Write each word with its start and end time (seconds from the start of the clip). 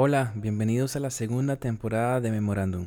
Hola, 0.00 0.30
bienvenidos 0.36 0.94
a 0.94 1.00
la 1.00 1.10
segunda 1.10 1.56
temporada 1.56 2.20
de 2.20 2.30
Memorándum. 2.30 2.86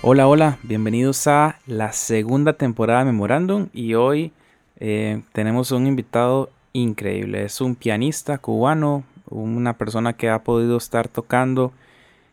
Hola, 0.00 0.26
hola, 0.26 0.58
bienvenidos 0.62 1.26
a 1.26 1.58
la 1.66 1.92
segunda 1.92 2.54
temporada 2.54 3.00
de 3.00 3.04
Memorándum 3.12 3.68
y 3.74 3.92
hoy 3.92 4.32
eh, 4.76 5.20
tenemos 5.34 5.70
un 5.70 5.86
invitado 5.86 6.48
increíble. 6.72 7.44
Es 7.44 7.60
un 7.60 7.74
pianista 7.74 8.38
cubano, 8.38 9.04
una 9.28 9.76
persona 9.78 10.14
que 10.14 10.30
ha 10.30 10.42
podido 10.44 10.76
estar 10.76 11.08
tocando 11.08 11.72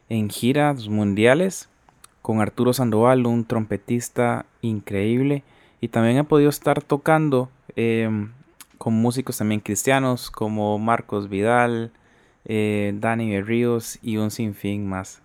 en 0.10 0.30
giras 0.30 0.88
mundiales 0.88 1.70
con 2.22 2.42
Arturo 2.42 2.74
Sandoval, 2.74 3.26
un 3.26 3.46
trompetista 3.46 4.46
increíble. 4.62 5.44
Y 5.82 5.88
también 5.88 6.18
ha 6.18 6.24
podido 6.26 6.50
estar 6.50 6.82
tocando 6.82 7.50
em, 7.76 8.32
con 8.78 8.94
músicos 8.94 9.38
también 9.38 9.62
cristianos 9.62 10.30
como 10.30 10.78
Marcos 10.78 11.30
Vidal, 11.30 11.92
eh, 12.46 12.94
Dani 12.96 13.30
Berríos 13.30 14.00
y 14.02 14.18
un 14.18 14.32
sinfín 14.32 14.88
más. 14.88 15.22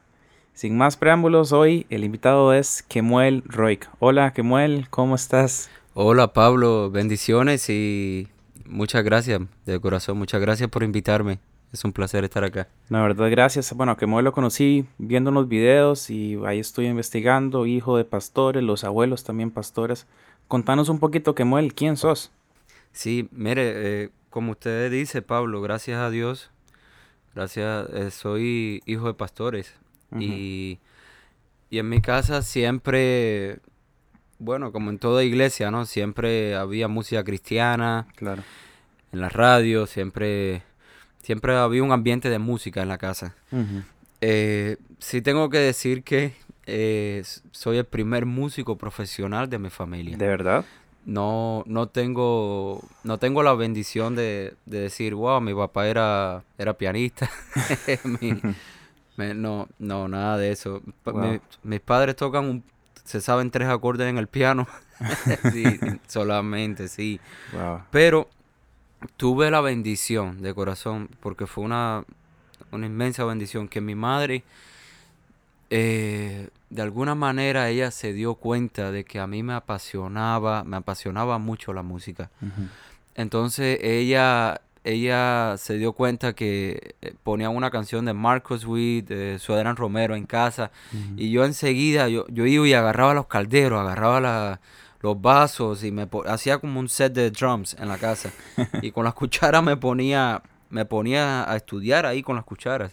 Sin 0.52 0.77
más 0.77 0.96
preámbulos, 0.96 1.52
hoy 1.52 1.86
el 1.91 2.05
invitado 2.05 2.55
es 2.55 2.84
Kemuel 2.84 3.42
Roik. 3.46 3.88
Hola 3.98 4.33
Kemuel, 4.33 4.86
¿cómo 4.88 5.16
estás? 5.16 5.69
Hola 5.94 6.33
Pablo, 6.33 6.91
bendiciones 6.92 7.69
y 7.69 8.28
muchas 8.66 9.04
gracias, 9.04 9.41
de 9.66 9.80
corazón, 9.80 10.18
muchas 10.18 10.41
gracias 10.41 10.68
por 10.70 10.82
invitarme. 10.82 11.38
Es 11.72 11.84
un 11.84 11.92
placer 11.92 12.22
estar 12.22 12.45
acá. 12.45 12.68
La 12.88 13.02
verdad, 13.02 13.28
gracias. 13.30 13.72
Bueno, 13.72 13.91
a 13.91 13.96
Kemuel 13.96 14.24
lo 14.24 14.32
conocí 14.32 14.86
viendo 14.97 15.30
unos 15.30 15.48
videos 15.48 16.08
y 16.08 16.38
ahí 16.47 16.61
estoy 16.61 16.86
investigando, 16.86 17.66
hijo 17.66 17.97
de 17.97 18.05
pastores, 18.05 18.62
los 18.62 18.84
abuelos 18.84 19.25
también 19.25 19.50
pastores. 19.50 20.06
Contanos 20.47 20.88
un 20.88 21.00
poquito, 21.00 21.34
Kemuel, 21.34 21.75
¿quién 21.75 21.97
sos? 21.97 22.30
Sí, 22.92 23.28
mire, 23.33 23.72
eh, 24.05 24.11
como 24.30 24.53
usted 24.53 24.88
dice, 24.88 25.20
Pablo, 25.20 25.60
gracias 25.62 25.98
a 25.98 26.10
Dios, 26.10 26.50
gracias, 27.34 27.88
eh, 27.92 28.12
soy 28.12 28.81
hijo 28.86 29.08
de 29.08 29.14
pastores 29.14 29.75
y, 30.16 30.78
y 31.70 31.78
en 31.78 31.88
mi 31.88 32.00
casa 32.00 32.42
siempre 32.42 33.58
bueno, 34.38 34.72
como 34.72 34.90
en 34.90 34.98
toda 34.98 35.24
iglesia, 35.24 35.70
¿no? 35.70 35.86
Siempre 35.86 36.54
había 36.54 36.88
música 36.88 37.24
cristiana. 37.24 38.06
Claro. 38.16 38.42
En 39.12 39.20
la 39.20 39.28
radio, 39.28 39.86
siempre, 39.86 40.62
siempre 41.22 41.56
había 41.56 41.82
un 41.82 41.92
ambiente 41.92 42.30
de 42.30 42.38
música 42.38 42.82
en 42.82 42.88
la 42.88 42.98
casa. 42.98 43.34
Eh, 44.20 44.76
sí 44.98 45.22
tengo 45.22 45.50
que 45.50 45.58
decir 45.58 46.02
que 46.02 46.34
eh, 46.66 47.22
soy 47.52 47.78
el 47.78 47.84
primer 47.84 48.26
músico 48.26 48.76
profesional 48.76 49.48
de 49.48 49.58
mi 49.58 49.70
familia. 49.70 50.16
¿De 50.16 50.26
verdad? 50.26 50.64
No, 51.04 51.62
no 51.66 51.88
tengo, 51.88 52.82
no 53.02 53.19
tengo 53.19 53.42
la 53.42 53.52
bendición 53.54 54.16
de, 54.16 54.54
decir, 54.64 55.14
wow, 55.14 55.41
mi 55.41 55.54
papá 55.54 55.86
era, 55.86 56.44
era 56.56 56.74
pianista. 56.74 57.30
no, 59.16 59.69
no, 59.78 60.08
nada 60.08 60.38
de 60.38 60.50
eso. 60.50 60.82
mis 61.62 61.80
padres 61.80 62.16
tocan 62.16 62.46
un, 62.46 62.64
se 63.05 63.20
saben 63.20 63.50
tres 63.50 63.69
acordes 63.69 64.08
en 64.08 64.19
el 64.19 64.27
piano. 64.27 64.66
sí, 65.52 65.64
solamente, 66.06 66.88
sí. 66.88 67.20
Pero 67.91 68.28
tuve 69.16 69.50
la 69.50 69.60
bendición 69.60 70.42
de 70.42 70.55
corazón, 70.55 71.08
porque 71.20 71.47
fue 71.47 71.64
una, 71.64 72.05
una 72.72 72.86
inmensa 72.86 73.25
bendición, 73.25 73.69
que 73.69 73.80
mi 73.80 73.94
madre, 73.94 74.42
eh, 75.70 76.48
de 76.70 76.82
alguna 76.82 77.14
manera, 77.14 77.69
ella 77.69 77.91
se 77.91 78.12
dio 78.12 78.34
cuenta 78.34 78.91
de 78.91 79.04
que 79.04 79.21
a 79.21 79.26
mí 79.26 79.42
me 79.42 79.54
apasionaba, 79.54 80.65
me 80.65 80.76
apasionaba 80.76 81.38
mucho 81.38 81.72
la 81.72 81.82
música. 81.82 82.31
Entonces 83.15 83.78
ella 83.82 84.60
ella 84.84 85.56
se 85.59 85.78
dio 85.78 85.95
cuenta 85.95 86.34
que 86.34 86.95
eh, 87.00 87.15
ponía 87.22 87.49
una 87.49 87.71
canción 87.71 88.05
de 88.05 88.12
Marcos 88.12 88.67
Witt, 88.67 89.09
de 89.09 89.39
Suadran 89.39 89.77
Romero 89.77 90.15
en 90.15 90.27
casa, 90.27 90.71
y 91.17 91.31
yo 91.31 91.45
enseguida, 91.45 92.09
yo, 92.09 92.27
yo 92.28 92.47
iba 92.47 92.69
y 92.69 92.75
agarraba 92.75 93.15
los 93.15 93.27
calderos, 93.27 93.81
agarraba 93.81 94.61
los 95.00 95.21
vasos 95.21 95.84
y 95.84 95.91
me 95.91 96.09
hacía 96.27 96.59
como 96.59 96.81
un 96.81 96.89
set 96.89 97.12
de 97.12 97.31
drums 97.31 97.77
en 97.78 97.89
la 97.89 97.99
casa. 97.99 98.31
y 98.83 98.91
con 98.91 99.05
las 99.05 99.15
cucharas 99.15 99.62
me 99.62 99.77
ponía, 99.77 100.43
me 100.71 100.84
ponía 100.84 101.51
a 101.51 101.56
estudiar 101.56 102.06
ahí 102.06 102.22
con 102.22 102.37
las 102.37 102.45
cucharas. 102.45 102.93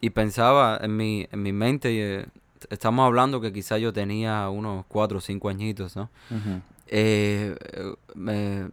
Y 0.00 0.10
pensaba 0.10 0.78
en 0.80 0.96
mi, 0.96 1.28
en 1.30 1.42
mi 1.42 1.52
mente, 1.52 2.20
eh, 2.20 2.26
estamos 2.70 3.04
hablando 3.04 3.40
que 3.40 3.52
quizás 3.52 3.80
yo 3.80 3.92
tenía 3.92 4.48
unos 4.48 4.84
cuatro 4.86 5.18
o 5.18 5.20
cinco 5.20 5.48
añitos, 5.48 5.96
¿no? 5.96 6.10
Eh, 6.88 7.54
me, 8.14 8.68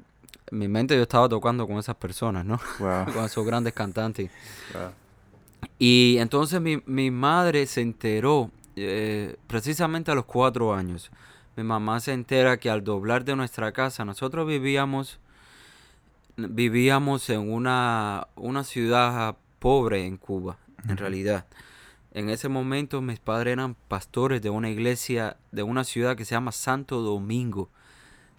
en 0.51 0.57
mi 0.57 0.67
mente 0.67 0.95
yo 0.95 1.03
estaba 1.03 1.27
tocando 1.27 1.67
con 1.67 1.77
esas 1.77 1.95
personas, 1.95 2.45
¿no? 2.45 2.59
con 3.13 3.25
esos 3.25 3.45
grandes 3.45 3.73
cantantes. 3.73 4.29
Y 5.79 6.17
entonces 6.19 6.61
mi, 6.61 6.81
mi, 6.85 7.11
madre 7.11 7.65
se 7.65 7.81
enteró, 7.81 8.51
eh, 8.75 9.35
precisamente 9.47 10.11
a 10.11 10.15
los 10.15 10.25
cuatro 10.25 10.73
años, 10.73 11.11
mi 11.55 11.63
mamá 11.63 11.99
se 11.99 12.13
entera 12.13 12.57
que 12.57 12.69
al 12.69 12.83
doblar 12.83 13.25
de 13.25 13.35
nuestra 13.35 13.71
casa, 13.71 14.05
nosotros 14.05 14.47
vivíamos, 14.47 15.19
vivíamos 16.37 17.29
en 17.29 17.51
una, 17.51 18.27
una 18.35 18.63
ciudad 18.63 19.37
pobre 19.59 20.05
en 20.05 20.17
Cuba, 20.17 20.57
en 20.87 20.97
realidad. 20.97 21.45
En 22.11 22.29
ese 22.29 22.47
momento 22.47 23.01
mis 23.01 23.19
padres 23.19 23.53
eran 23.53 23.75
pastores 23.87 24.41
de 24.41 24.49
una 24.49 24.69
iglesia, 24.69 25.37
de 25.51 25.63
una 25.63 25.83
ciudad 25.83 26.15
que 26.15 26.23
se 26.23 26.35
llama 26.35 26.51
Santo 26.51 27.01
Domingo 27.01 27.69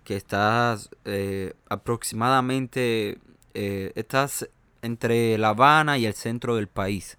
que 0.06 0.16
estás 0.16 0.88
eh, 1.04 1.54
aproximadamente, 1.68 3.18
eh, 3.54 3.92
estás 3.96 4.48
entre 4.80 5.36
La 5.36 5.48
Habana 5.48 5.98
y 5.98 6.06
el 6.06 6.14
centro 6.14 6.54
del 6.54 6.68
país, 6.68 7.18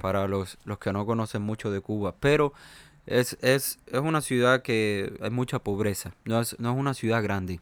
para 0.00 0.28
los, 0.28 0.56
los, 0.64 0.78
que 0.78 0.92
no 0.92 1.04
conocen 1.04 1.42
mucho 1.42 1.72
de 1.72 1.80
Cuba. 1.80 2.14
Pero 2.20 2.52
es, 3.06 3.36
es, 3.40 3.80
es, 3.86 4.00
una 4.00 4.20
ciudad 4.20 4.62
que 4.62 5.12
hay 5.20 5.30
mucha 5.30 5.58
pobreza, 5.58 6.12
no 6.24 6.40
es, 6.40 6.58
no 6.60 6.70
es 6.70 6.78
una 6.78 6.94
ciudad 6.94 7.24
grande. 7.24 7.58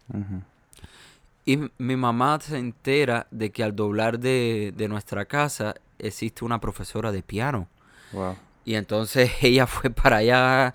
Y 1.47 1.59
mi 1.79 1.97
mamá 1.97 2.39
se 2.43 2.59
entera 2.59 3.29
de 3.31 3.51
que 3.53 3.65
al 3.65 3.75
doblar 3.75 4.19
de, 4.19 4.75
de, 4.77 4.89
nuestra 4.89 5.25
casa 5.25 5.75
existe 5.99 6.45
una 6.45 6.61
profesora 6.61 7.13
de 7.13 7.23
piano. 7.23 7.67
Y 8.67 8.75
entonces 8.75 9.31
ella 9.41 9.67
fue 9.67 9.89
para 9.89 10.19
allá 10.19 10.75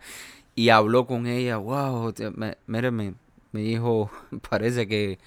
y 0.56 0.70
habló 0.70 1.06
con 1.06 1.28
ella, 1.28 1.58
wow, 1.58 2.12
míreme, 2.66 3.14
mi 3.56 3.72
hijo 3.72 4.12
parece 4.50 4.88
que 4.88 5.18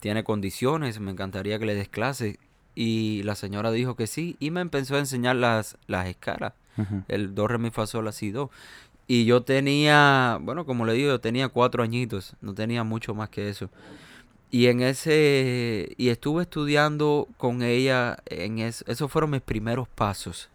tiene 0.00 0.24
condiciones, 0.24 1.00
me 1.00 1.12
encantaría 1.12 1.58
que 1.58 1.66
le 1.66 1.74
des 1.74 1.88
clase. 1.88 2.38
Y 2.74 3.22
la 3.24 3.34
señora 3.34 3.70
dijo 3.70 3.96
que 3.96 4.06
sí 4.06 4.36
y 4.40 4.50
me 4.50 4.60
empezó 4.60 4.96
a 4.96 4.98
enseñar 4.98 5.36
las, 5.36 5.76
las 5.86 6.06
escalas. 6.08 6.54
El 7.08 7.34
do, 7.34 7.46
re, 7.46 7.58
mi, 7.58 7.70
fa, 7.70 7.86
sol, 7.86 8.06
la, 8.06 8.12
si, 8.12 8.30
do. 8.30 8.50
Y 9.06 9.26
yo 9.26 9.42
tenía, 9.42 10.38
bueno, 10.40 10.64
como 10.64 10.86
le 10.86 10.94
digo, 10.94 11.10
yo 11.10 11.20
tenía 11.20 11.48
cuatro 11.48 11.82
añitos, 11.82 12.34
no 12.40 12.54
tenía 12.54 12.82
mucho 12.82 13.14
más 13.14 13.28
que 13.28 13.50
eso. 13.50 13.68
Y 14.50 14.68
en 14.68 14.80
ese, 14.80 15.92
y 15.98 16.08
estuve 16.08 16.42
estudiando 16.42 17.28
con 17.36 17.62
ella, 17.62 18.18
en 18.26 18.58
eso, 18.58 18.84
esos 18.88 19.12
fueron 19.12 19.30
mis 19.30 19.42
primeros 19.42 19.86
pasos. 19.88 20.48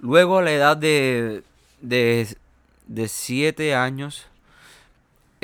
Luego 0.00 0.38
a 0.38 0.42
la 0.42 0.52
edad 0.52 0.76
de, 0.76 1.44
de, 1.80 2.26
de 2.88 3.08
siete 3.08 3.74
años, 3.74 4.26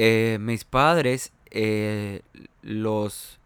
eh, 0.02 0.38
mis 0.40 0.64
padres 0.64 1.30
eh, 1.50 2.22
los, 2.62 3.38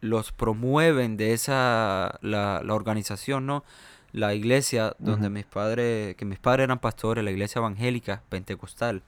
los 0.00 0.32
promueven 0.32 1.18
de 1.18 1.34
esa, 1.34 2.18
la, 2.22 2.62
organización, 2.70 3.44
¿no? 3.44 3.64
La 4.10 4.32
iglesia 4.32 4.96
donde 4.98 5.28
mis 5.28 5.44
padres, 5.44 6.16
que 6.16 6.24
mis 6.24 6.38
padres 6.38 6.64
eran 6.64 6.78
pastores, 6.78 7.22
la 7.22 7.32
iglesia 7.32 7.58
evangélica 7.58 8.22
pentecostal 8.30 9.02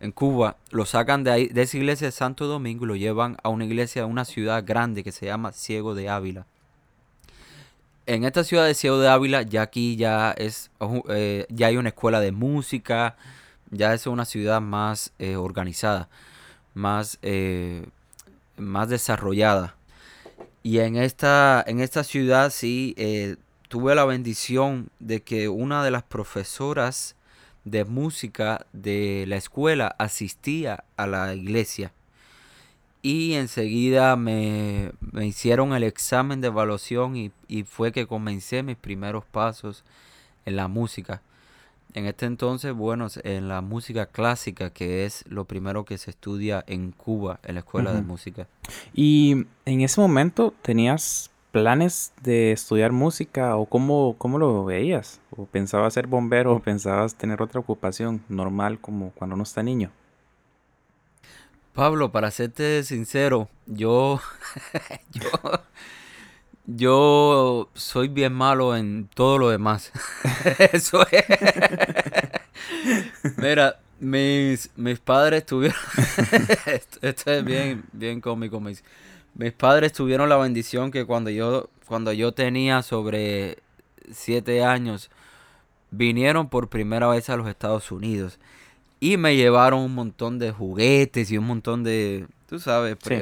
en 0.00 0.12
Cuba, 0.12 0.58
lo 0.70 0.84
sacan 0.84 1.24
de 1.24 1.30
ahí, 1.30 1.46
de 1.46 1.62
esa 1.62 1.78
iglesia 1.78 2.08
de 2.08 2.12
Santo 2.12 2.46
Domingo 2.46 2.84
y 2.84 2.88
lo 2.88 2.96
llevan 2.96 3.38
a 3.42 3.48
una 3.48 3.64
iglesia 3.64 4.02
de 4.02 4.08
una 4.08 4.26
ciudad 4.26 4.62
grande 4.66 5.02
que 5.02 5.12
se 5.12 5.24
llama 5.24 5.52
Ciego 5.52 5.94
de 5.94 6.10
Ávila. 6.10 6.44
En 8.04 8.24
esta 8.24 8.44
ciudad 8.44 8.66
de 8.66 8.74
Ciego 8.74 8.98
de 8.98 9.08
Ávila, 9.08 9.40
ya 9.40 9.62
aquí 9.62 9.96
ya 9.96 10.32
es, 10.32 10.70
eh, 11.08 11.46
ya 11.48 11.68
hay 11.68 11.78
una 11.78 11.88
escuela 11.88 12.20
de 12.20 12.32
música, 12.32 13.16
ya 13.72 13.94
es 13.94 14.06
una 14.06 14.24
ciudad 14.24 14.60
más 14.60 15.12
eh, 15.18 15.36
organizada, 15.36 16.08
más, 16.74 17.18
eh, 17.22 17.86
más 18.56 18.88
desarrollada. 18.88 19.74
Y 20.62 20.78
en 20.78 20.96
esta, 20.96 21.64
en 21.66 21.80
esta 21.80 22.04
ciudad 22.04 22.50
sí 22.50 22.94
eh, 22.96 23.36
tuve 23.68 23.94
la 23.94 24.04
bendición 24.04 24.90
de 25.00 25.22
que 25.22 25.48
una 25.48 25.82
de 25.82 25.90
las 25.90 26.04
profesoras 26.04 27.16
de 27.64 27.84
música 27.84 28.66
de 28.72 29.24
la 29.26 29.36
escuela 29.36 29.94
asistía 29.98 30.84
a 30.96 31.06
la 31.06 31.34
iglesia. 31.34 31.92
y 33.04 33.34
enseguida 33.34 34.14
me, 34.16 34.92
me 35.00 35.26
hicieron 35.26 35.72
el 35.74 35.82
examen 35.82 36.40
de 36.40 36.48
evaluación 36.48 37.16
y, 37.16 37.32
y 37.48 37.64
fue 37.64 37.90
que 37.90 38.06
comencé 38.06 38.62
mis 38.62 38.76
primeros 38.76 39.24
pasos 39.24 39.84
en 40.44 40.56
la 40.56 40.68
música. 40.68 41.20
En 41.94 42.06
este 42.06 42.26
entonces, 42.26 42.72
bueno, 42.72 43.08
en 43.22 43.48
la 43.48 43.60
música 43.60 44.06
clásica, 44.06 44.70
que 44.70 45.04
es 45.04 45.24
lo 45.28 45.44
primero 45.44 45.84
que 45.84 45.98
se 45.98 46.10
estudia 46.10 46.64
en 46.66 46.92
Cuba, 46.92 47.38
en 47.44 47.54
la 47.54 47.60
escuela 47.60 47.92
de 47.92 48.02
música. 48.02 48.48
Y 48.94 49.46
en 49.66 49.80
ese 49.82 50.00
momento 50.00 50.54
tenías 50.62 51.32
planes 51.52 52.12
de 52.22 52.50
estudiar 52.52 52.92
música 52.92 53.56
o 53.56 53.66
cómo, 53.66 54.16
cómo 54.18 54.38
lo 54.38 54.64
veías? 54.64 55.20
¿O 55.30 55.44
pensabas 55.44 55.94
ser 55.94 56.06
bombero 56.06 56.56
o 56.56 56.60
pensabas 56.60 57.14
tener 57.14 57.42
otra 57.42 57.60
ocupación 57.60 58.24
normal 58.28 58.80
como 58.80 59.10
cuando 59.12 59.34
uno 59.34 59.44
está 59.44 59.62
niño? 59.62 59.92
Pablo, 61.74 62.10
para 62.10 62.30
serte 62.30 62.82
sincero, 62.84 63.48
yo, 63.66 64.20
yo, 65.12 65.30
yo 66.66 67.68
soy 67.74 68.08
bien 68.08 68.32
malo 68.32 68.76
en 68.76 69.08
todo 69.14 69.38
lo 69.38 69.50
demás. 69.50 69.92
Eso 70.72 71.06
es. 71.10 71.24
Mira, 73.36 73.80
mis, 74.00 74.70
mis 74.76 74.98
padres 74.98 75.46
tuvieron, 75.46 75.78
esto, 76.66 76.98
esto 77.02 77.32
es 77.32 77.44
bien, 77.44 77.84
bien 77.92 78.20
cómico, 78.20 78.60
mis, 78.60 78.82
mis 79.34 79.52
padres 79.52 79.92
tuvieron 79.92 80.28
la 80.28 80.36
bendición 80.36 80.90
que 80.90 81.04
cuando 81.04 81.30
yo, 81.30 81.68
cuando 81.86 82.12
yo 82.12 82.32
tenía 82.32 82.82
sobre 82.82 83.58
siete 84.10 84.64
años, 84.64 85.10
vinieron 85.90 86.48
por 86.48 86.68
primera 86.68 87.08
vez 87.08 87.30
a 87.30 87.36
los 87.36 87.48
Estados 87.48 87.92
Unidos 87.92 88.38
y 88.98 89.16
me 89.16 89.36
llevaron 89.36 89.80
un 89.80 89.94
montón 89.94 90.38
de 90.38 90.52
juguetes 90.52 91.30
y 91.30 91.38
un 91.38 91.44
montón 91.46 91.84
de, 91.84 92.26
tú 92.48 92.58
sabes, 92.58 92.96
Sí. 93.02 93.14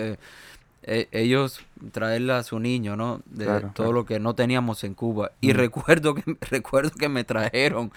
Eh, 0.83 1.09
ellos 1.13 1.61
traerle 1.93 2.33
a 2.33 2.43
su 2.43 2.59
niño, 2.59 2.97
¿no? 2.97 3.21
De 3.27 3.45
Claro, 3.45 3.61
todo 3.75 3.87
claro. 3.89 3.93
lo 3.93 4.07
que 4.07 4.19
no 4.21 4.35
teníamos 4.35 4.83
en 4.85 4.95
Cuba. 4.95 5.33
Y 5.41 5.49
Mm. 5.53 5.57
recuerdo 5.57 6.15
que 6.15 6.23
recuerdo 6.51 6.91
que 6.91 7.09
me 7.09 7.25
trajeron 7.25 7.93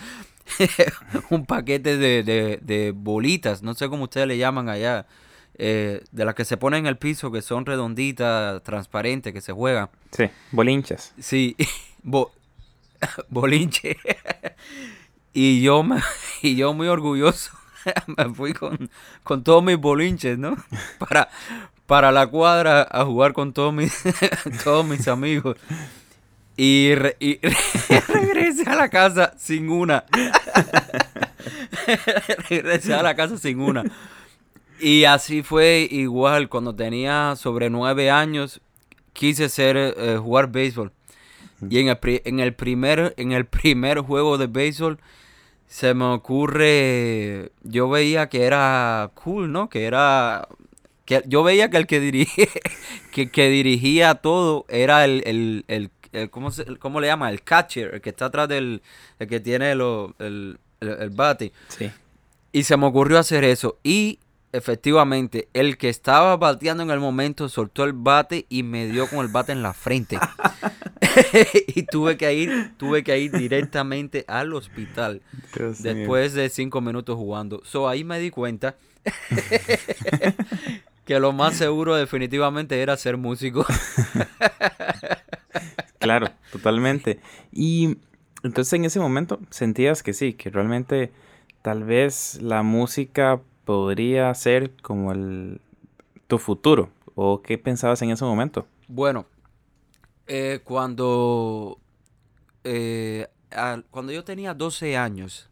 un 1.29 1.45
paquete 1.45 1.97
de, 1.97 2.23
de- 2.23 2.59
de 2.61 2.91
bolitas, 2.95 3.63
no 3.63 3.73
sé 3.73 3.87
cómo 3.89 4.03
ustedes 4.03 4.27
le 4.27 4.37
llaman 4.37 4.67
allá, 4.69 5.05
eh, 5.57 6.03
de 6.11 6.25
las 6.25 6.35
que 6.35 6.45
se 6.45 6.57
ponen 6.57 6.79
en 6.81 6.87
el 6.87 6.97
piso, 6.97 7.31
que 7.31 7.41
son 7.41 7.65
redonditas, 7.65 8.61
transparentes, 8.63 9.31
que 9.33 9.41
se 9.41 9.53
juegan. 9.53 9.89
Sí, 10.11 10.25
bolinchas. 10.51 11.13
Sí, 11.19 11.55
bo- 12.03 12.31
bolinche. 13.29 13.97
y 15.33 15.61
yo 15.61 15.83
me, 15.83 16.01
y 16.41 16.55
yo 16.55 16.73
muy 16.73 16.87
orgulloso 16.87 17.51
me 18.17 18.33
fui 18.33 18.53
con, 18.53 18.89
con 19.23 19.43
todos 19.43 19.63
mis 19.63 19.77
bolinches, 19.77 20.37
¿no? 20.37 20.55
Para, 20.99 21.29
para 21.87 22.11
la 22.11 22.27
cuadra 22.27 22.87
a 22.89 23.05
jugar 23.05 23.33
con 23.33 23.53
todos 23.53 23.73
mis, 23.73 23.93
todos 24.63 24.85
mis 24.85 25.07
amigos. 25.07 25.57
Y, 26.55 26.93
re- 26.95 27.17
y 27.19 27.39
regresé 28.07 28.69
a 28.69 28.75
la 28.75 28.89
casa 28.89 29.33
sin 29.37 29.69
una. 29.69 30.05
regresé 32.49 32.93
a 32.93 33.03
la 33.03 33.15
casa 33.15 33.37
sin 33.37 33.59
una. 33.59 33.83
Y 34.79 35.05
así 35.05 35.43
fue 35.43 35.87
igual 35.89 36.49
cuando 36.49 36.75
tenía 36.75 37.35
sobre 37.35 37.69
nueve 37.69 38.11
años. 38.11 38.61
Quise 39.13 39.49
ser 39.49 39.77
eh, 39.77 40.17
jugar 40.21 40.51
béisbol. 40.51 40.91
Y 41.69 41.79
en 41.79 41.87
el, 41.89 41.97
pri- 41.97 42.21
en 42.25 42.39
el 42.39 42.53
primer 42.53 43.13
en 43.17 43.31
el 43.31 43.45
primer 43.45 43.99
juego 43.99 44.37
de 44.37 44.47
béisbol 44.47 44.99
se 45.67 45.93
me 45.93 46.05
ocurre, 46.05 47.51
yo 47.63 47.89
veía 47.89 48.27
que 48.29 48.43
era 48.43 49.09
cool, 49.15 49.51
¿no? 49.51 49.69
Que 49.69 49.85
era 49.85 50.47
que 51.05 51.21
yo 51.27 51.43
veía 51.43 51.69
que 51.69 51.77
el 51.77 51.87
que 51.87 51.99
dirigía 51.99 52.47
que, 53.11 53.29
que 53.29 53.49
dirigía 53.49 54.15
todo 54.15 54.65
era 54.69 55.05
el, 55.05 55.21
el, 55.25 55.65
el- 55.67 55.91
el- 56.11 56.29
¿cómo, 56.29 56.51
se, 56.51 56.65
cómo 56.77 57.01
le 57.01 57.07
llama? 57.07 57.29
El 57.31 57.41
catcher, 57.43 57.95
el 57.95 58.01
que 58.01 58.09
está 58.11 58.25
atrás 58.25 58.47
del 58.47 58.81
el 59.19 59.27
que 59.27 59.39
tiene 59.39 59.73
lo- 59.75 60.15
el, 60.19 60.57
bate. 61.11 61.51
Sí. 61.69 61.89
Y 62.51 62.63
se 62.63 62.77
me 62.77 62.85
ocurrió 62.85 63.17
hacer 63.17 63.43
eso. 63.43 63.79
Y 63.83 64.19
efectivamente, 64.51 65.47
el 65.53 65.77
que 65.77 65.89
estaba 65.89 66.37
bateando 66.37 66.83
en 66.83 66.91
el 66.91 66.99
momento 66.99 67.49
soltó 67.49 67.83
el 67.83 67.93
bate 67.93 68.45
y 68.49 68.61
me 68.63 68.85
dio 68.87 69.07
con 69.07 69.19
el 69.25 69.29
bate 69.31 69.51
en 69.53 69.63
la 69.63 69.73
frente. 69.73 70.19
y 71.67 71.83
tuve 71.83 72.17
que 72.17 72.33
ir, 72.33 72.71
tuve 72.77 73.03
que 73.03 73.17
ir 73.19 73.31
directamente 73.31 74.23
al 74.27 74.53
hospital 74.53 75.21
Dios 75.55 75.79
mío. 75.81 75.93
después 75.93 76.33
de 76.33 76.49
cinco 76.49 76.79
minutos 76.81 77.15
jugando. 77.17 77.61
So 77.65 77.87
ahí 77.89 78.03
me 78.03 78.19
di 78.19 78.29
cuenta 78.29 78.75
que 81.05 81.19
lo 81.19 81.31
más 81.33 81.55
seguro 81.55 81.95
definitivamente 81.95 82.81
era 82.81 82.95
ser 82.97 83.17
músico. 83.17 83.65
Claro, 85.99 86.27
totalmente. 86.51 87.19
Y 87.51 87.97
entonces 88.43 88.73
en 88.73 88.83
ese 88.85 88.99
momento 88.99 89.39
sentías 89.51 90.03
que 90.03 90.13
sí, 90.13 90.33
que 90.33 90.49
realmente 90.49 91.11
tal 91.61 91.83
vez 91.85 92.41
la 92.41 92.61
música 92.61 93.39
podría 93.63 94.33
ser 94.33 94.71
como 94.81 95.13
el 95.13 95.61
tu 96.27 96.39
futuro. 96.39 96.89
¿O 97.15 97.41
qué 97.41 97.57
pensabas 97.57 98.01
en 98.01 98.09
ese 98.09 98.25
momento? 98.25 98.67
Bueno, 98.89 99.27
eh, 100.27 100.59
cuando, 100.63 101.79
eh, 102.65 103.27
al- 103.51 103.85
cuando 103.89 104.11
yo 104.11 104.23
tenía 104.25 104.53
12 104.53 104.97
años, 104.97 105.49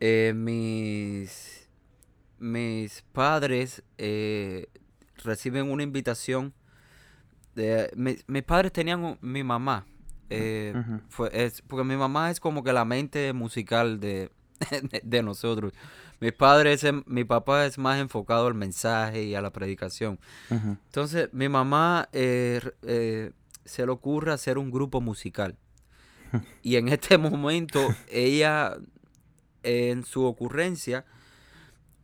eh, 0.00 0.32
mis, 0.36 1.63
mis 2.44 3.02
padres 3.12 3.82
eh, 3.98 4.66
reciben 5.24 5.70
una 5.70 5.82
invitación. 5.82 6.52
De, 7.54 7.90
mi- 7.96 8.18
mis 8.26 8.42
padres 8.42 8.72
tenían 8.72 9.18
mi 9.20 9.42
mamá. 9.42 9.86
eh, 10.30 10.72
fue, 11.08 11.30
es, 11.32 11.62
porque 11.62 11.84
mi 11.84 11.96
mamá 11.96 12.30
es 12.30 12.40
como 12.40 12.62
que 12.64 12.72
la 12.72 12.84
mente 12.84 13.32
musical 13.32 14.00
de, 14.00 14.30
de, 14.70 15.00
de 15.02 15.22
nosotros. 15.22 15.72
Mis 16.20 16.32
padres, 16.32 16.84
em- 16.84 17.04
mi 17.06 17.24
papá 17.24 17.64
es 17.66 17.78
más 17.78 17.98
enfocado 18.00 18.46
al 18.46 18.54
mensaje 18.54 19.22
y 19.24 19.34
a 19.34 19.40
la 19.40 19.50
predicación. 19.52 20.18
Entonces, 20.50 21.28
mi 21.32 21.48
mamá 21.48 22.08
eh, 22.12 22.60
se 23.64 23.86
le 23.86 23.92
ocurre 23.92 24.32
hacer 24.32 24.58
un 24.58 24.70
grupo 24.70 25.00
musical. 25.00 25.56
Y 26.62 26.76
en 26.76 26.88
este 26.88 27.16
momento, 27.16 27.80
ella, 28.10 28.76
en 29.62 30.04
su 30.04 30.24
ocurrencia, 30.24 31.04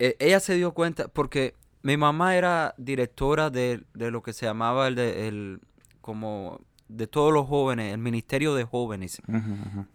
eh, 0.00 0.16
ella 0.18 0.40
se 0.40 0.54
dio 0.56 0.72
cuenta, 0.72 1.06
porque 1.08 1.54
mi 1.82 1.96
mamá 1.96 2.34
era 2.34 2.74
directora 2.78 3.50
de, 3.50 3.84
de 3.94 4.10
lo 4.10 4.22
que 4.22 4.32
se 4.32 4.46
llamaba 4.46 4.88
el, 4.88 4.96
de- 4.96 5.28
el- 5.28 5.60
como 6.00 6.60
de 6.88 7.06
todos 7.06 7.32
los 7.32 7.46
jóvenes, 7.46 7.92
el 7.94 7.98
Ministerio 8.00 8.54
de 8.56 8.64
Jóvenes 8.64 9.22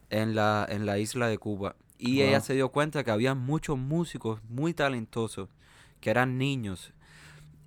en 0.10 0.34
la, 0.36 0.66
en 0.70 0.86
la 0.86 0.98
isla 0.98 1.28
de 1.28 1.38
Cuba. 1.38 1.76
Y 1.98 2.22
ella 2.22 2.40
se 2.42 2.54
dio 2.54 2.70
cuenta 2.70 3.04
que 3.04 3.12
había 3.12 3.36
muchos 3.36 3.78
músicos 3.78 4.40
muy 4.50 4.74
talentosos, 4.74 5.50
que 6.00 6.10
eran 6.10 6.38
niños. 6.38 6.94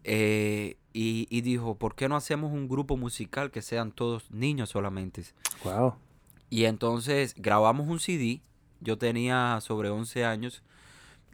eh, 0.04 0.76
y, 0.94 1.26
y 1.30 1.42
dijo, 1.42 1.76
¿por 1.76 1.94
qué 1.94 2.08
no 2.08 2.16
hacemos 2.16 2.52
un 2.52 2.66
grupo 2.68 2.96
musical 2.96 3.50
que 3.50 3.62
sean 3.62 3.92
todos 3.92 4.30
niños 4.30 4.70
solamente? 4.70 5.22
Wow. 5.64 5.94
Y 6.50 6.64
entonces 6.64 7.34
grabamos 7.36 7.86
un 7.88 8.00
CD, 8.00 8.40
yo 8.80 8.96
tenía 8.98 9.58
sobre 9.60 9.90
11 9.90 10.24
años, 10.24 10.62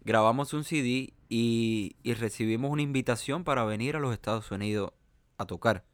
grabamos 0.05 0.53
un 0.53 0.65
CD 0.65 1.13
y, 1.29 1.97
y 2.03 2.15
recibimos 2.15 2.71
una 2.71 2.83
invitación 2.83 3.45
para 3.45 3.65
venir 3.65 3.97
a 3.97 4.01
los 4.01 4.13
Estados 4.13 4.51
Unidos 4.51 4.93
a 5.39 5.47
tocar. 5.47 5.85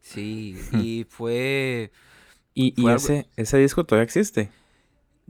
Sí, 0.00 0.56
y 0.72 1.04
fue... 1.08 1.90
¿Y, 2.54 2.74
y 2.76 2.82
Fue 2.82 2.92
algo- 2.92 3.04
ese, 3.04 3.28
ese 3.36 3.58
disco 3.58 3.84
todavía 3.84 4.04
existe? 4.04 4.50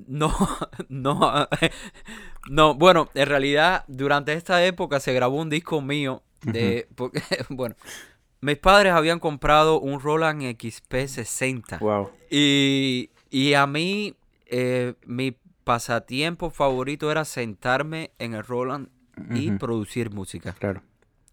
No, 0.06 0.34
no, 0.88 1.48
no, 2.50 2.74
bueno, 2.74 3.08
en 3.14 3.26
realidad 3.28 3.84
durante 3.88 4.32
esta 4.32 4.64
época 4.64 5.00
se 5.00 5.12
grabó 5.12 5.36
un 5.36 5.50
disco 5.50 5.80
mío 5.82 6.22
de, 6.42 6.88
porque, 6.94 7.22
bueno, 7.50 7.76
mis 8.40 8.56
padres 8.56 8.92
habían 8.94 9.18
comprado 9.20 9.78
un 9.80 10.00
Roland 10.00 10.42
XP60 10.42 11.78
Wow. 11.80 12.10
y, 12.30 13.10
y 13.30 13.52
a 13.54 13.66
mí 13.66 14.14
eh, 14.46 14.94
mi 15.06 15.36
pasatiempo 15.64 16.50
favorito 16.50 17.10
era 17.10 17.24
sentarme 17.24 18.10
en 18.18 18.34
el 18.34 18.44
Roland 18.44 18.88
y 19.34 19.50
producir 19.52 20.10
música, 20.10 20.52
Claro. 20.58 20.82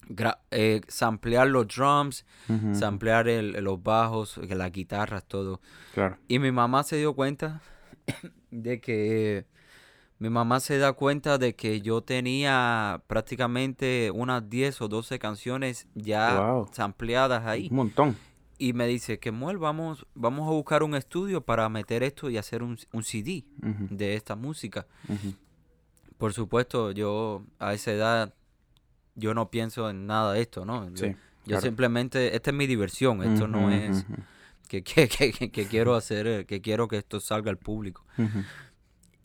Gra- 0.09 0.39
eh, 0.51 0.81
samplear 0.87 1.47
los 1.47 1.67
drums, 1.67 2.25
ujú, 2.47 2.75
samplear 2.75 3.27
el- 3.27 3.51
los 3.63 3.81
bajos, 3.83 4.37
las 4.37 4.71
guitarras, 4.71 5.25
todo. 5.25 5.59
Claro. 5.93 6.17
Y 6.27 6.39
mi 6.39 6.51
mamá 6.51 6.83
se 6.83 6.97
dio 6.97 7.13
cuenta 7.13 7.61
de 8.51 8.79
que 8.79 9.45
mi 10.19 10.29
mamá 10.29 10.59
se 10.61 10.77
da 10.79 10.93
cuenta 10.93 11.37
de 11.37 11.55
que 11.55 11.81
yo 11.81 12.01
tenía 12.01 13.01
prácticamente 13.07 14.09
unas 14.13 14.49
10 14.49 14.81
o 14.81 14.87
12 14.87 15.19
canciones 15.19 15.87
ya 15.93 16.39
Wow. 16.39 16.69
sampleadas 16.71 17.45
ahí. 17.45 17.67
Un 17.69 17.75
montón. 17.77 18.15
Y 18.57 18.73
me 18.73 18.87
dice 18.87 19.19
que 19.19 19.31
Muel, 19.31 19.57
vamos, 19.57 20.05
vamos 20.15 20.47
a 20.47 20.51
buscar 20.51 20.83
un 20.83 20.95
estudio 20.95 21.41
para 21.41 21.69
meter 21.69 22.01
esto 22.03 22.29
y 22.29 22.37
hacer 22.37 22.63
un, 22.63 22.77
un 22.91 23.03
CD 23.03 23.45
de 23.89 24.15
esta 24.15 24.35
música. 24.35 24.87
Por 26.17 26.33
supuesto, 26.33 26.91
yo 26.91 27.43
a 27.59 27.73
esa 27.73 27.91
edad 27.91 28.33
yo 29.15 29.33
no 29.33 29.49
pienso 29.49 29.89
en 29.89 30.07
nada 30.07 30.33
de 30.33 30.41
esto, 30.41 30.65
¿no? 30.65 30.89
Yo, 30.89 30.97
Sí, 30.97 31.05
yo 31.07 31.15
claro. 31.45 31.61
simplemente, 31.61 32.35
esta 32.35 32.51
es 32.51 32.55
mi 32.55 32.67
diversión, 32.67 33.23
esto 33.23 33.47
no 33.47 33.71
es 33.71 34.05
que, 34.67 34.83
que, 34.83 35.07
que, 35.07 35.67
quiero 35.67 35.95
hacer, 35.95 36.27
eh, 36.27 36.45
que 36.45 36.61
quiero 36.61 36.87
que 36.87 36.97
esto 36.97 37.19
salga 37.19 37.49
al 37.49 37.57
público. 37.57 38.05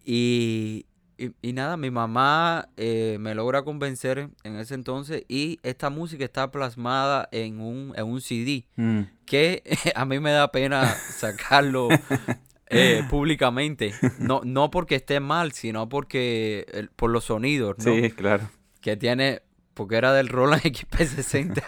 Y, 0.05 0.87
y, 1.27 1.33
y 1.49 1.53
nada, 1.53 1.77
mi 1.77 1.91
mamá 1.91 2.69
eh, 2.77 3.17
me 3.21 3.35
logra 3.35 3.63
convencer 3.63 4.31
en 4.45 4.57
ese 4.57 4.75
entonces 4.75 5.25
y 5.29 5.59
esta 5.63 5.91
música 5.91 6.25
está 6.25 6.51
plasmada 6.51 7.29
en 7.33 7.61
un, 7.61 7.93
en 7.97 8.05
un 8.07 8.21
CD 8.21 8.65
Mm, 8.77 9.03
que 9.27 9.63
a 9.95 10.05
mí 10.05 10.19
me 10.21 10.33
da 10.33 10.51
pena 10.53 10.87
sacarlo 10.87 11.89
eh, 12.69 13.03
públicamente. 13.11 13.93
No, 14.19 14.41
no 14.45 14.71
porque 14.71 14.95
esté 14.97 15.21
mal, 15.21 15.53
sino 15.53 15.89
porque 15.89 16.67
el- 16.73 16.89
por 16.91 17.11
los 17.11 17.25
sonidos, 17.25 17.77
¿no? 17.79 17.85
Sí, 17.95 18.11
claro. 18.11 18.49
Que 18.81 18.97
tiene, 18.97 19.43
porque 19.75 19.97
era 19.97 20.13
del 20.13 20.29
Roland 20.29 20.63
XP60. 20.65 21.63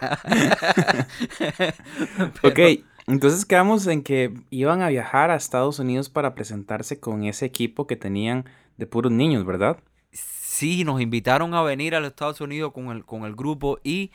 Ok, 2.42 2.54
Pero- 2.54 2.82
entonces 3.06 3.44
quedamos 3.44 3.86
en 3.86 4.02
que 4.02 4.32
iban 4.50 4.80
a 4.82 4.88
viajar 4.88 5.30
a 5.30 5.36
Estados 5.36 5.78
Unidos 5.78 6.08
para 6.08 6.34
presentarse 6.34 6.98
con 7.00 7.24
ese 7.24 7.44
equipo 7.46 7.86
que 7.86 7.96
tenían 7.96 8.46
de 8.76 8.86
puros 8.86 9.12
niños, 9.12 9.44
¿verdad? 9.44 9.78
Sí, 10.12 10.84
nos 10.84 11.00
invitaron 11.00 11.54
a 11.54 11.62
venir 11.62 11.94
a 11.94 12.00
los 12.00 12.10
Estados 12.10 12.40
Unidos 12.40 12.72
con 12.72 12.88
el, 12.90 13.04
con 13.04 13.24
el 13.24 13.34
grupo 13.34 13.78
y, 13.82 14.10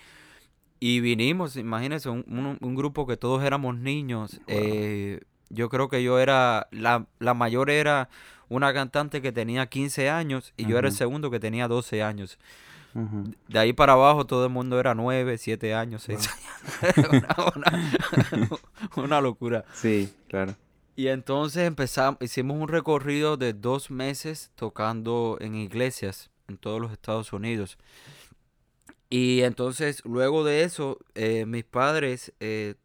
y 0.79 0.99
vinimos, 1.01 1.57
imagínense, 1.57 2.09
un, 2.09 2.23
un- 2.27 2.57
un 2.61 2.75
grupo 2.75 3.05
que 3.05 3.17
todos 3.17 3.43
éramos 3.43 3.77
niños. 3.77 4.39
eh, 4.47 5.19
yo 5.49 5.67
creo 5.69 5.89
que 5.89 6.03
yo 6.03 6.19
era, 6.19 6.67
la, 6.71 7.07
la 7.19 7.33
mayor 7.33 7.69
era 7.71 8.07
una 8.49 8.71
cantante 8.73 9.21
que 9.21 9.31
tenía 9.31 9.65
15 9.67 10.09
años 10.09 10.53
y 10.57 10.65
yo 10.65 10.77
era 10.77 10.87
el 10.87 10.93
segundo 10.93 11.31
que 11.31 11.39
tenía 11.39 11.67
12 11.67 12.03
años. 12.03 12.37
De 13.47 13.59
ahí 13.59 13.73
para 13.73 13.93
abajo 13.93 14.25
todo 14.25 14.45
el 14.45 14.51
mundo 14.51 14.79
era 14.79 14.95
9, 14.95 15.37
7 15.37 15.73
años, 15.73 16.03
6 16.03 16.27
años. 16.27 16.97
una, 17.11 17.35
una- 17.55 18.49
una 19.03 19.21
locura. 19.21 19.65
Sí, 19.73 20.11
claro. 20.27 20.55
Y 20.99 21.07
entonces 21.07 21.65
empezamos, 21.65 22.21
hicimos 22.21 22.57
un 22.57 22.67
recorrido 22.67 23.37
de 23.37 23.53
dos 23.53 23.89
meses 23.89 24.51
tocando 24.55 25.37
en 25.39 25.55
iglesias 25.55 26.29
en 26.49 26.57
todos 26.57 26.81
los 26.81 26.91
Estados 26.91 27.31
Unidos. 27.31 27.77
Y 29.09 29.43
entonces, 29.43 30.03
luego 30.03 30.43
de 30.43 30.63
eso, 30.63 30.97
eh, 31.15 31.45
mis 31.45 31.63
padres, 31.63 32.33
eh, 32.41 32.75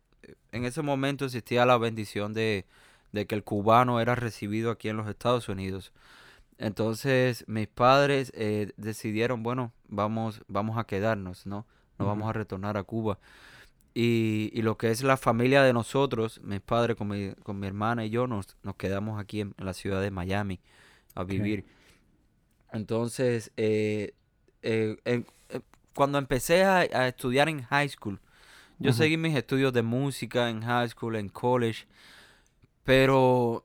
en 0.53 0.65
ese 0.65 0.81
momento 0.81 1.25
existía 1.25 1.67
la 1.67 1.77
bendición 1.77 2.35
de, 2.35 2.67
de 3.11 3.27
que 3.27 3.35
el 3.35 3.43
cubano 3.43 4.01
era 4.01 4.15
recibido 4.15 4.71
aquí 4.71 4.89
en 4.89 4.97
los 4.97 5.09
Estados 5.09 5.49
Unidos. 5.49 5.91
Entonces, 6.57 7.43
mis 7.49 7.67
padres 7.67 8.31
eh, 8.37 8.71
decidieron, 8.77 9.43
bueno, 9.43 9.73
vamos, 9.89 10.41
vamos 10.47 10.79
a 10.79 10.85
quedarnos, 10.85 11.47
¿no? 11.47 11.67
No 11.99 12.07
vamos 12.07 12.29
a 12.29 12.33
retornar 12.33 12.77
a 12.77 12.85
Cuba. 12.85 13.19
Y, 13.95 14.51
y 14.53 14.63
lo 14.63 14.77
que 14.77 14.91
es 14.91 15.03
la 15.05 15.17
familia 15.17 15.63
de 15.63 15.73
nosotros, 15.73 16.41
mis 16.43 16.61
padres 16.61 16.97
con 16.97 17.09
mi, 17.09 17.33
con 17.45 17.61
mi 17.61 17.67
hermana 17.69 18.05
y 18.05 18.11
yo, 18.11 18.27
nos, 18.27 18.57
nos 18.65 18.77
quedamos 18.77 19.21
aquí 19.21 19.41
en, 19.41 19.55
en 19.59 19.67
la 19.67 19.75
ciudad 19.75 20.03
de 20.03 20.11
Miami 20.11 20.61
a 21.15 21.25
vivir. 21.25 21.65
Entonces, 22.73 23.53
eh, 23.57 24.15
eh, 24.63 24.97
eh, 25.05 25.23
cuando 25.95 26.19
empecé 26.19 26.65
a, 26.65 26.79
a 26.81 27.09
estudiar 27.09 27.49
en 27.49 27.63
high 27.63 27.89
school, 27.89 28.21
yo 28.83 28.93
seguí 28.93 29.17
mis 29.17 29.37
estudios 29.37 29.73
de 29.73 29.83
música 29.83 30.51
en 30.51 30.63
high 30.63 30.89
school, 30.89 31.17
en 31.17 31.29
college, 31.29 31.87
pero 32.85 33.65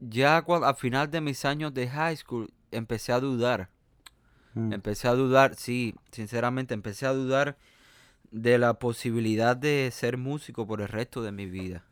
ya 0.00 0.44
cua- 0.44 0.66
al 0.66 0.76
final 0.76 1.10
de 1.10 1.20
mis 1.20 1.44
años 1.44 1.72
de 1.74 1.88
high 1.88 2.16
school 2.16 2.50
empecé 2.70 3.12
a 3.12 3.20
dudar. 3.20 3.70
Mm, 4.54 4.72
Empecé 4.72 5.08
a 5.08 5.14
dudar, 5.14 5.54
sí, 5.56 5.94
sinceramente 6.12 6.74
empecé 6.74 7.06
a 7.06 7.12
dudar 7.12 7.56
de 8.30 8.58
la 8.58 8.74
posibilidad 8.78 9.56
de 9.56 9.90
ser 9.92 10.16
músico 10.16 10.66
por 10.66 10.80
el 10.80 10.88
resto 10.88 11.22
de 11.22 11.32
mi 11.32 11.46
vida. 11.46 11.84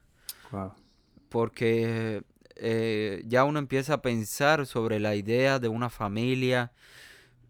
wow. 0.51 0.73
Porque 1.29 2.23
eh, 2.57 3.23
ya 3.27 3.45
uno 3.45 3.59
empieza 3.59 3.95
a 3.95 4.03
pensar 4.03 4.67
sobre 4.67 5.01
la 5.01 5.15
idea 5.15 5.59
de 5.59 5.69
una 5.69 5.91
familia, 5.91 6.73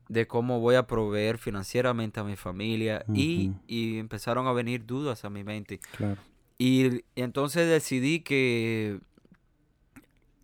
de 0.09 0.26
cómo 0.26 0.61
voy 0.61 0.76
a 0.76 0.87
proveer 0.87 1.38
financieramente 1.38 2.21
a 2.21 2.25
mi 2.25 2.37
familia 2.37 3.05
y, 3.12 3.52
y 3.66 3.99
empezaron 3.99 4.47
a 4.47 4.52
venir 4.52 4.87
dudas 4.87 5.25
a 5.25 5.31
mi 5.31 5.45
mente. 5.45 5.81
Claro. 5.97 6.21
Y, 6.59 6.87
y 6.87 7.05
entonces 7.16 7.69
decidí 7.69 8.21
que 8.21 9.00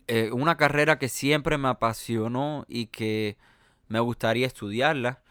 eh, 0.07 0.31
una 0.31 0.57
carrera 0.57 0.99
que 0.99 1.09
siempre 1.09 1.57
me 1.57 1.69
apasionó 1.69 2.65
y 2.67 2.87
que 2.87 3.37
me 3.87 3.99
gustaría 3.99 4.45
estudiarla 4.45 5.21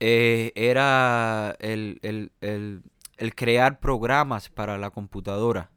eh, 0.00 0.52
era 0.54 1.56
el, 1.60 1.98
el- 2.02 2.32
el- 2.40 2.82
el 3.16 3.34
crear 3.34 3.78
programas 3.78 4.48
para 4.48 4.76
la 4.76 4.90
computadora, 4.90 5.70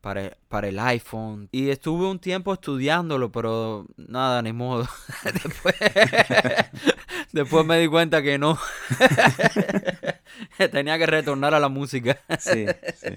para, 0.00 0.36
para 0.48 0.68
el 0.68 0.78
iPhone. 0.78 1.48
Y 1.50 1.70
estuve 1.70 2.06
un 2.06 2.20
tiempo 2.20 2.52
estudiándolo, 2.54 3.32
pero 3.32 3.86
nada, 3.96 4.42
ni 4.42 4.52
modo. 4.52 4.86
Después, 5.24 5.74
después 7.32 7.66
me 7.66 7.78
di 7.80 7.88
cuenta 7.88 8.22
que 8.22 8.38
no. 8.38 8.56
Tenía 10.72 10.98
que 10.98 11.06
retornar 11.06 11.54
a 11.54 11.60
la 11.60 11.68
música. 11.68 12.18
Sí, 12.38 12.66
sí. 12.96 13.08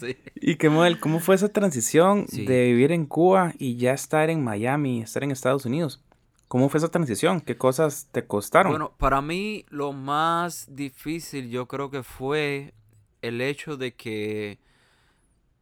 Sí. 0.00 0.16
¿Y 0.34 0.56
qué 0.56 0.68
model, 0.68 0.98
cómo 0.98 1.20
fue 1.20 1.34
esa 1.36 1.48
transición 1.48 2.26
Sí. 2.28 2.44
de 2.46 2.64
vivir 2.66 2.92
en 2.92 3.06
Cuba 3.06 3.52
y 3.58 3.76
ya 3.76 3.92
estar 3.92 4.30
en 4.30 4.42
Miami, 4.42 5.02
estar 5.02 5.22
en 5.22 5.30
Estados 5.30 5.64
Unidos? 5.64 6.02
¿Cómo 6.50 6.68
fue 6.68 6.78
esa 6.78 6.88
transición? 6.88 7.40
¿Qué 7.40 7.56
cosas 7.56 8.08
te 8.10 8.26
costaron? 8.26 8.72
Bueno, 8.72 8.92
para 8.98 9.22
mí 9.22 9.64
lo 9.68 9.92
más 9.92 10.66
difícil 10.74 11.48
yo 11.48 11.68
creo 11.68 11.92
que 11.92 12.02
fue 12.02 12.74
el 13.22 13.40
hecho 13.40 13.76
de 13.76 13.94
que 13.94 14.58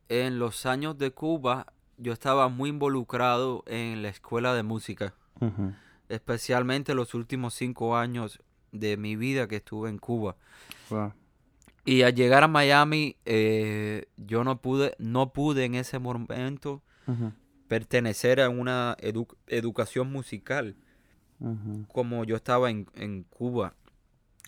en 0.09 0.39
los 0.39 0.65
años 0.65 0.97
de 0.97 1.11
Cuba 1.11 1.75
yo 1.99 2.15
estaba 2.15 2.49
muy 2.49 2.71
involucrado 2.71 3.65
en 3.67 4.01
la 4.01 4.09
escuela 4.09 4.55
de 4.55 4.63
música, 4.63 5.13
especialmente 6.09 6.95
los 6.95 7.13
últimos 7.13 7.53
cinco 7.53 7.95
años 7.95 8.41
de 8.73 8.97
mi 8.97 9.15
vida 9.15 9.47
que 9.47 9.57
estuve 9.57 9.91
en 9.91 9.99
Cuba. 9.99 10.37
Wow. 10.89 11.13
Y 11.85 12.01
al 12.01 12.15
llegar 12.15 12.45
a 12.45 12.49
Miami, 12.49 13.17
eh, 13.27 14.07
yo 14.17 14.43
no 14.43 14.63
pude, 14.63 14.97
no 14.99 15.35
pude 15.35 15.67
en 15.67 15.75
ese 15.75 15.99
momento. 15.99 16.83
Pertenecer 17.69 18.41
a 18.41 18.49
una 18.49 18.97
edu- 19.01 19.37
educación 19.47 20.11
musical 20.11 20.75
como 21.93 22.25
yo 22.25 22.35
estaba 22.35 22.69
en, 22.71 22.89
en 22.95 23.23
Cuba. 23.23 23.75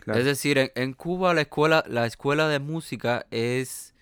Claro. 0.01 0.19
Es 0.19 0.25
decir, 0.27 0.59
en, 0.59 0.71
en 0.75 0.93
Cuba 0.93 1.35
la 1.35 1.43
escuela, 1.43 1.85
la 1.87 2.05
escuela 2.07 2.49
de 2.49 2.59
música 2.59 3.27
es, 3.31 3.95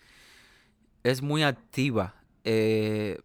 es 1.02 1.20
muy 1.20 1.42
activa. 1.42 2.14
Eh, 2.44 3.18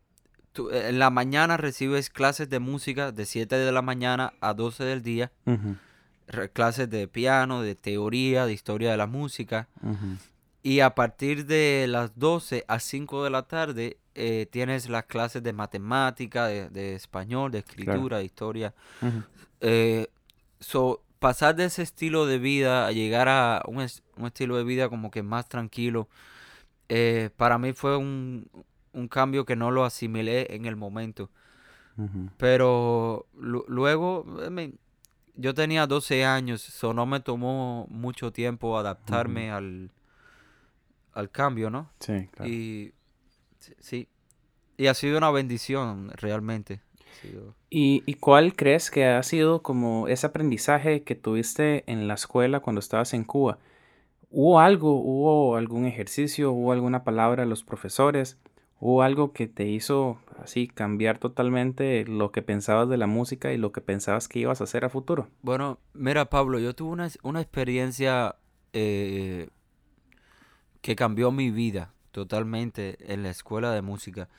tú- 0.51 0.69
en 0.71 0.99
la 0.99 1.09
mañana 1.11 1.55
recibes 1.55 2.09
clases 2.09 2.49
de 2.49 2.59
música 2.59 3.11
de 3.13 3.25
7 3.25 3.55
de 3.55 3.71
la 3.71 3.81
mañana 3.81 4.33
a 4.41 4.53
12 4.53 4.83
del 4.83 5.01
día, 5.01 5.31
clases 6.51 6.89
de 6.89 7.07
piano, 7.07 7.61
de 7.61 7.75
teoría, 7.75 8.45
de 8.45 8.53
historia 8.53 8.91
de 8.91 8.97
la 8.97 9.07
música. 9.07 9.69
Y 10.61 10.79
a 10.81 10.95
partir 10.95 11.45
de 11.45 11.85
las 11.87 12.17
12 12.19 12.65
a 12.67 12.79
5 12.79 13.23
de 13.23 13.29
la 13.29 13.43
tarde 13.43 13.97
eh, 14.15 14.47
tienes 14.51 14.89
las 14.89 15.05
clases 15.05 15.41
de 15.43 15.53
matemática, 15.53 16.47
de, 16.47 16.69
de 16.69 16.95
español, 16.95 17.51
de 17.51 17.59
escritura, 17.59 18.17
de 18.19 18.25
historia. 18.25 18.73
Eh, 19.61 20.07
so, 20.59 21.01
pasar 21.19 21.55
de 21.55 21.65
ese 21.65 21.81
estilo 21.83 22.25
de 22.25 22.37
vida 22.37 22.85
a 22.87 22.91
llegar 22.91 23.27
a 23.29 23.63
un, 23.67 23.81
es- 23.81 24.03
un 24.17 24.27
estilo 24.27 24.57
de 24.57 24.63
vida 24.63 24.89
como 24.89 25.09
que 25.11 25.23
más 25.23 25.47
tranquilo, 25.47 26.07
eh, 26.89 27.29
para 27.37 27.57
mí 27.57 27.73
fue 27.73 27.95
un, 27.97 28.49
un 28.93 29.07
cambio 29.07 29.45
que 29.45 29.55
no 29.55 29.71
lo 29.71 29.85
asimilé 29.85 30.53
en 30.55 30.65
el 30.65 30.75
momento. 30.75 31.29
Ujú. 31.97 32.29
Pero 32.37 33.25
lu- 33.37 33.65
luego, 33.67 34.25
yo 35.35 35.53
tenía 35.53 35.87
12 35.87 36.25
años, 36.25 36.61
so 36.61 36.93
no 36.93 37.05
me 37.05 37.19
tomó 37.19 37.87
mucho 37.89 38.31
tiempo 38.31 38.77
adaptarme 38.77 39.49
al, 39.51 39.91
al 41.13 41.29
cambio, 41.29 41.69
¿no? 41.69 41.89
Sí, 41.99 42.27
claro. 42.31 42.51
Y 42.51 42.93
sí, 43.63 43.73
sí, 43.79 44.07
y 44.77 44.87
ha 44.87 44.93
sido 44.93 45.17
una 45.17 45.31
bendición 45.31 46.09
realmente. 46.15 46.81
Sido- 47.21 47.55
¿Y, 47.69 48.03
y 48.05 48.15
cuál 48.15 48.55
crees 48.55 48.91
que 48.91 49.05
ha 49.05 49.23
sido 49.23 49.61
como 49.63 50.07
ese 50.07 50.27
aprendizaje 50.27 51.03
que 51.03 51.15
tuviste 51.15 51.83
en 51.91 52.07
la 52.07 52.15
escuela 52.15 52.59
cuando 52.59 52.79
estabas 52.79 53.13
en 53.13 53.23
Cuba? 53.23 53.57
¿Hubo 54.29 54.59
algo, 54.59 54.99
hubo 54.99 55.55
algún 55.55 55.85
ejercicio, 55.85 56.51
hubo 56.51 56.71
alguna 56.73 57.03
palabra 57.03 57.43
de 57.43 57.49
los 57.49 57.63
profesores, 57.63 58.37
hubo 58.79 59.01
algo 59.01 59.31
que 59.31 59.47
te 59.47 59.67
hizo 59.67 60.17
así 60.43 60.67
cambiar 60.67 61.19
totalmente 61.19 62.03
lo 62.05 62.31
que 62.31 62.41
pensabas 62.41 62.89
de 62.89 62.97
la 62.97 63.07
música 63.07 63.53
y 63.53 63.57
lo 63.57 63.71
que 63.71 63.81
pensabas 63.81 64.27
que 64.27 64.39
ibas 64.39 64.59
a 64.59 64.65
hacer 64.65 64.85
a 64.85 64.89
futuro? 64.89 65.29
Bueno, 65.41 65.79
mira, 65.93 66.25
Pablo, 66.29 66.59
yo 66.59 66.75
tuve 66.75 66.91
una, 66.91 67.09
una 67.23 67.41
experiencia 67.41 68.35
eh, 68.73 69.49
que 70.81 70.95
cambió 70.95 71.31
mi 71.31 71.49
vida 71.49 71.92
totalmente 72.13 72.95
en 73.11 73.23
la 73.23 73.29
escuela 73.29 73.71
de 73.71 73.81
música. 73.81 74.29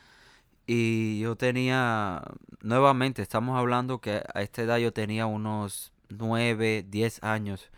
Y 0.66 1.20
yo 1.20 1.36
tenía, 1.36 2.22
nuevamente, 2.62 3.20
estamos 3.20 3.58
hablando 3.58 4.00
que 4.00 4.22
a 4.32 4.40
esta 4.40 4.62
edad 4.62 4.78
yo 4.78 4.92
tenía 4.94 5.26
unos 5.26 5.92
9, 6.08 6.86
10 6.88 7.22
años, 7.22 7.70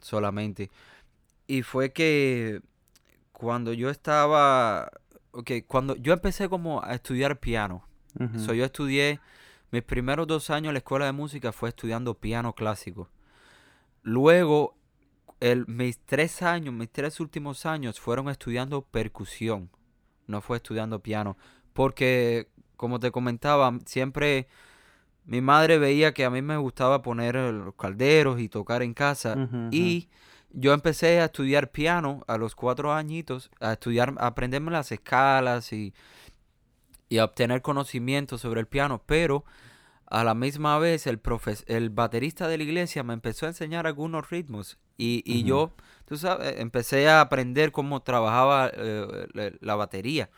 solamente. 0.00 0.70
Y 1.46 1.62
fue 1.62 1.92
que 1.92 2.60
cuando 3.30 3.72
yo 3.72 3.90
estaba, 3.90 4.90
ok, 5.30 5.52
cuando 5.68 5.94
yo 5.94 6.12
empecé 6.12 6.48
como 6.48 6.82
a 6.82 6.94
estudiar 6.94 7.38
piano, 7.38 7.84
so 8.38 8.54
yo 8.54 8.64
estudié, 8.64 9.20
mis 9.70 9.82
primeros 9.82 10.26
dos 10.26 10.48
años 10.50 10.68
en 10.68 10.74
la 10.74 10.78
escuela 10.78 11.04
de 11.04 11.12
música 11.12 11.52
fue 11.52 11.68
estudiando 11.68 12.14
piano 12.14 12.54
clásico. 12.54 13.10
Luego, 14.02 14.75
el, 15.40 15.66
mis 15.66 15.98
tres 15.98 16.42
años, 16.42 16.74
mis 16.74 16.90
tres 16.90 17.20
últimos 17.20 17.66
años 17.66 18.00
fueron 18.00 18.28
estudiando 18.28 18.82
percusión, 18.82 19.70
no 20.26 20.40
fue 20.40 20.58
estudiando 20.58 21.00
piano, 21.00 21.36
porque 21.72 22.48
como 22.76 22.98
te 23.00 23.10
comentaba, 23.10 23.78
siempre 23.84 24.48
mi 25.24 25.40
madre 25.40 25.78
veía 25.78 26.14
que 26.14 26.24
a 26.24 26.30
mí 26.30 26.40
me 26.42 26.56
gustaba 26.56 27.02
poner 27.02 27.34
los 27.34 27.74
calderos 27.74 28.40
y 28.40 28.48
tocar 28.48 28.82
en 28.82 28.94
casa. 28.94 29.48
Y 29.70 30.08
yo 30.50 30.72
empecé 30.72 31.20
a 31.20 31.26
estudiar 31.26 31.70
piano 31.70 32.24
a 32.28 32.38
los 32.38 32.54
cuatro 32.54 32.92
añitos, 32.92 33.50
a 33.60 33.72
estudiar, 33.72 34.14
a 34.18 34.28
aprenderme 34.28 34.70
las 34.70 34.92
escalas 34.92 35.72
y, 35.72 35.94
y 37.08 37.18
a 37.18 37.24
obtener 37.24 37.60
conocimiento 37.60 38.38
sobre 38.38 38.60
el 38.60 38.66
piano, 38.66 39.02
pero 39.04 39.44
a 40.08 40.24
la 40.24 40.34
misma 40.34 40.78
vez 40.78 41.06
el, 41.06 41.20
el 41.66 41.90
baterista 41.90 42.48
de 42.48 42.58
la 42.58 42.64
iglesia 42.64 43.02
me 43.02 43.14
empezó 43.14 43.46
a 43.46 43.48
enseñar 43.48 43.86
algunos 43.86 44.30
ritmos 44.30 44.78
y, 44.96 45.22
y 45.26 45.44
yo, 45.44 45.72
tú 46.06 46.16
sabes, 46.16 46.58
empecé 46.58 47.08
a 47.08 47.20
aprender 47.20 47.72
cómo 47.72 48.00
trabajaba 48.02 48.70
eh, 48.72 49.56
la 49.60 49.74
batería. 49.74 50.30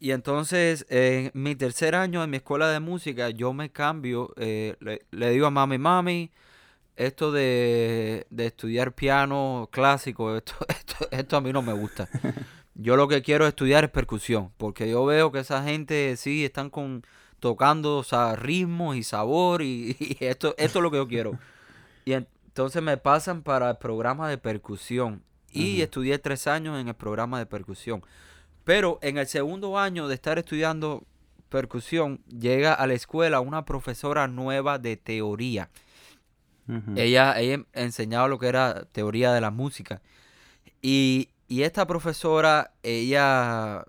Y 0.00 0.10
entonces, 0.10 0.86
en 0.88 1.30
mi 1.34 1.54
tercer 1.54 1.94
año 1.94 2.22
en 2.22 2.30
mi 2.30 2.38
escuela 2.38 2.68
de 2.68 2.80
música, 2.80 3.30
yo 3.30 3.52
me 3.52 3.70
cambio, 3.70 4.34
eh, 4.36 4.76
le, 4.80 5.30
digo 5.30 5.46
a 5.46 5.50
mami, 5.50 5.78
mami, 5.78 6.30
esto 6.96 7.32
de, 7.32 8.26
estudiar 8.36 8.94
piano 8.94 9.68
clásico, 9.70 10.36
esto, 10.36 10.54
esto, 10.68 11.08
esto 11.10 11.36
a 11.36 11.40
mí 11.40 11.52
no 11.52 11.62
me 11.62 11.72
gusta. 11.72 12.08
Yo 12.76 12.96
lo 12.96 13.06
que 13.06 13.22
quiero 13.22 13.46
estudiar 13.46 13.84
es 13.84 13.90
percusión, 13.90 14.50
porque 14.56 14.90
yo 14.90 15.04
veo 15.04 15.30
que 15.30 15.38
esa 15.38 15.62
gente 15.62 16.16
sí 16.16 16.44
están 16.44 16.70
con 16.70 17.04
tocando 17.44 17.98
o 17.98 18.36
ritmos 18.36 18.96
y 18.96 19.02
sabor 19.02 19.60
y, 19.62 20.16
esto, 20.18 20.54
esto 20.56 20.78
es 20.78 20.82
lo 20.82 20.90
que 20.90 20.96
yo 20.96 21.06
quiero. 21.06 21.38
Y 22.06 22.14
entonces 22.14 22.82
me 22.82 22.96
pasan 22.96 23.42
para 23.42 23.68
el 23.68 23.76
programa 23.76 24.30
de 24.30 24.38
percusión 24.38 25.22
y 25.52 25.82
estudié 25.82 26.18
tres 26.18 26.46
años 26.46 26.80
en 26.80 26.88
el 26.88 26.94
programa 26.94 27.38
de 27.38 27.44
percusión. 27.44 28.02
Pero 28.64 28.98
en 29.02 29.18
el 29.18 29.26
segundo 29.26 29.78
año 29.78 30.08
de 30.08 30.14
estar 30.14 30.38
estudiando 30.38 31.04
percusión, 31.50 32.22
llega 32.26 32.72
a 32.72 32.86
la 32.86 32.94
escuela 32.94 33.40
una 33.40 33.66
profesora 33.66 34.26
nueva 34.26 34.78
de 34.78 34.96
teoría. 34.96 35.68
ella, 36.96 37.38
ella 37.38 37.62
enseñaba 37.74 38.26
lo 38.26 38.38
que 38.38 38.48
era 38.48 38.86
teoría 38.90 39.34
de 39.34 39.42
la 39.42 39.50
música. 39.50 40.00
Y, 40.80 41.28
y 41.46 41.62
esta 41.62 41.86
profesora, 41.86 42.72
ella, 42.82 43.84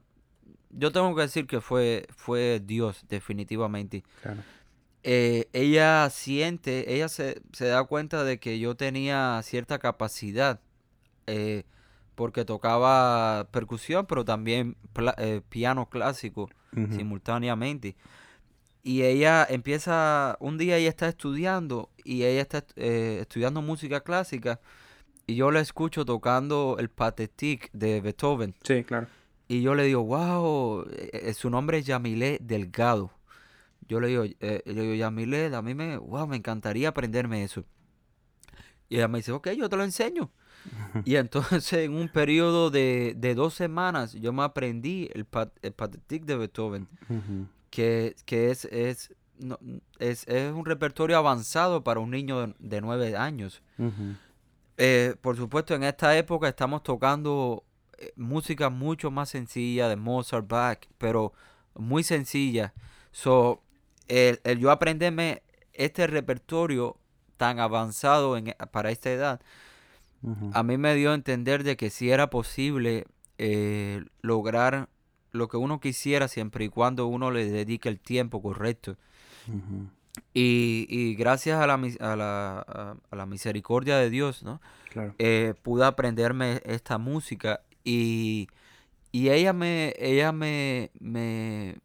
yo 0.77 0.91
tengo 0.91 1.15
que 1.15 1.23
decir 1.23 1.47
que 1.47 1.61
fue, 1.61 2.05
fue 2.15 2.61
Dios, 2.63 3.05
definitivamente. 3.09 4.03
Eh, 5.03 5.49
ella 5.53 6.09
siente, 6.09 6.93
ella 6.93 7.09
se, 7.09 7.41
se, 7.51 7.65
da 7.65 7.83
cuenta 7.83 8.23
de 8.23 8.39
que 8.39 8.59
yo 8.59 8.75
tenía 8.75 9.39
cierta 9.43 9.79
capacidad. 9.79 10.59
Eh, 11.27 11.63
porque 12.15 12.45
tocaba 12.45 13.47
percusión, 13.51 14.05
pero 14.07 14.25
también 14.25 14.77
eh, 15.17 15.41
piano 15.49 15.89
clásico 15.89 16.49
simultáneamente. 16.91 17.95
Y 18.83 19.03
ella 19.03 19.45
empieza, 19.49 20.37
un 20.39 20.57
día 20.57 20.77
ella 20.77 20.89
está 20.89 21.07
estudiando 21.07 21.89
y 22.03 22.23
ella 22.23 22.41
está 22.41 22.65
eh, 22.75 23.19
estudiando 23.21 23.61
música 23.61 24.01
clásica 24.01 24.59
y 25.25 25.35
yo 25.35 25.51
la 25.51 25.61
escucho 25.61 26.05
tocando 26.05 26.75
el 26.79 26.89
Pathetique 26.89 27.69
de 27.73 28.01
Beethoven. 28.01 28.55
Sí, 28.63 28.83
claro. 28.83 29.07
Y 29.47 29.61
yo 29.61 29.75
le 29.75 29.83
digo, 29.83 30.03
wow, 30.03 30.85
eh, 30.89 31.33
su 31.33 31.49
nombre 31.49 31.77
es 31.79 31.85
Yamile 31.85 32.39
Delgado. 32.41 33.11
Yo 33.87 33.99
le 33.99 34.07
digo, 34.07 34.23
le 34.23 34.61
digo, 34.65 34.93
Yamile, 34.95 35.53
a 35.55 35.61
mí 35.61 35.75
me, 35.75 35.97
wow, 35.97 36.25
me 36.25 36.37
encantaría 36.37 36.89
aprenderme 36.89 37.43
eso. 37.43 37.63
Y 38.89 38.97
ella 38.97 39.07
me 39.07 39.19
dice, 39.19 39.31
ok, 39.31 39.49
yo 39.51 39.69
te 39.69 39.77
lo 39.77 39.83
enseño. 39.83 40.31
Y 41.05 41.15
entonces 41.15 41.73
en 41.73 41.93
un 41.93 42.09
periodo 42.09 42.71
de, 42.71 43.33
dos 43.35 43.53
semanas 43.53 44.13
yo 44.13 44.33
me 44.33 44.43
aprendí 44.43 45.09
el, 45.13 45.25
pat, 45.25 45.53
de 45.61 46.35
Beethoven, 46.35 46.87
que, 47.69 48.15
es, 48.27 48.65
es, 48.65 49.13
es, 49.99 50.27
un 50.53 50.65
repertorio 50.65 51.17
avanzado 51.17 51.83
para 51.83 51.99
un 51.99 52.11
niño 52.11 52.55
de, 52.59 52.81
nueve 52.81 53.15
años. 53.15 53.61
Eh, 54.77 55.15
por 55.21 55.37
supuesto, 55.37 55.75
en 55.75 55.83
esta 55.83 56.17
época 56.17 56.47
estamos 56.47 56.83
tocando 56.83 57.63
eh, 57.63 57.74
música 58.15 58.69
mucho 58.69 59.11
más 59.11 59.29
sencilla 59.29 59.87
de 59.89 59.95
Mozart, 59.95 60.47
Bach, 60.47 60.79
pero 60.97 61.33
muy 61.75 62.03
sencilla. 62.03 62.73
So, 63.11 63.61
el, 64.07 64.39
yo 64.59 64.71
aprenderme 64.71 65.43
este 65.73 66.07
repertorio 66.07 66.97
tan 67.37 67.59
avanzado 67.59 68.37
en, 68.37 68.55
para 68.71 68.91
esta 68.91 69.11
edad, 69.11 69.41
a 70.53 70.63
mí 70.63 70.77
me 70.77 70.95
dio 70.95 71.11
a 71.11 71.13
entender 71.13 71.63
de 71.63 71.77
que 71.77 71.91
sí 71.91 72.09
era 72.09 72.31
posible 72.31 73.05
eh, 73.37 74.03
lograr 74.21 74.89
lo 75.31 75.47
que 75.49 75.57
uno 75.57 75.79
quisiera 75.79 76.27
siempre 76.27 76.65
y 76.65 76.69
cuando 76.69 77.05
uno 77.05 77.29
le 77.29 77.51
dedique 77.51 77.89
el 77.89 77.99
tiempo 77.99 78.41
correcto. 78.41 78.97
y, 80.33 81.15
gracias 81.15 81.61
a 81.61 81.67
la, 81.67 81.75
a, 81.75 83.15
la, 83.15 83.25
misericordia 83.27 83.97
de 83.97 84.09
Dios, 84.09 84.41
¿no? 84.43 84.61
Eh, 85.19 85.53
pude 85.61 85.85
aprenderme 85.85 86.61
esta 86.65 86.97
música 86.97 87.61
y, 87.85 88.49
ella 89.13 89.53
me, 89.53 89.93
ella 89.97 90.33
me, 90.33 90.91
me, 90.99 91.77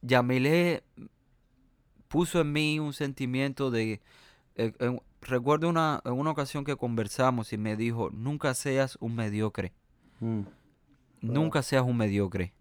Yamile 0.00 0.82
puso 2.08 2.40
en 2.40 2.52
mí 2.52 2.78
un 2.78 2.94
sentimiento 2.94 3.70
de, 3.70 4.00
eh, 4.56 4.72
recuerdo 5.20 5.68
una, 5.68 6.00
en 6.04 6.12
una 6.12 6.30
ocasión 6.30 6.64
que 6.64 6.76
conversamos 6.76 7.52
y 7.52 7.58
me 7.58 7.76
dijo, 7.76 8.10
nunca 8.10 8.54
seas 8.54 8.96
un 9.00 9.14
mediocre. 9.14 9.72
Mm. 10.20 10.42
Nunca 11.20 11.62
seas 11.62 11.84
un 11.84 11.96
mediocre. 11.96 12.52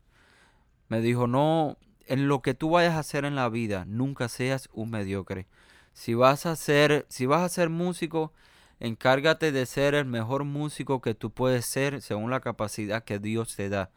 Me 0.87 1.01
dijo, 1.01 1.27
no, 1.27 1.77
en 2.05 2.27
lo 2.27 2.41
que 2.41 2.53
tú 2.53 2.71
vayas 2.71 2.95
a 2.95 2.99
hacer 2.99 3.25
en 3.25 3.35
la 3.35 3.49
vida, 3.49 3.85
nunca 3.85 4.29
seas 4.29 4.69
un 4.73 4.89
mediocre. 4.91 5.47
Si 5.93 6.13
vas 6.13 6.45
a 6.45 6.55
ser, 6.55 7.05
si 7.09 7.25
vas 7.25 7.41
a 7.41 7.49
ser 7.49 7.69
músico, 7.69 8.33
encárgate 8.81 9.51
de 9.51 9.65
ser 9.65 9.93
el 9.93 10.05
mejor 10.05 10.43
músico 10.43 11.01
que 11.01 11.13
tú 11.13 11.31
puedes 11.31 11.65
ser 11.65 12.01
según 12.01 12.31
la 12.31 12.41
capacidad 12.41 13.03
que 13.03 13.19
Dios 13.19 13.55
te 13.55 13.69
da. 13.69 13.91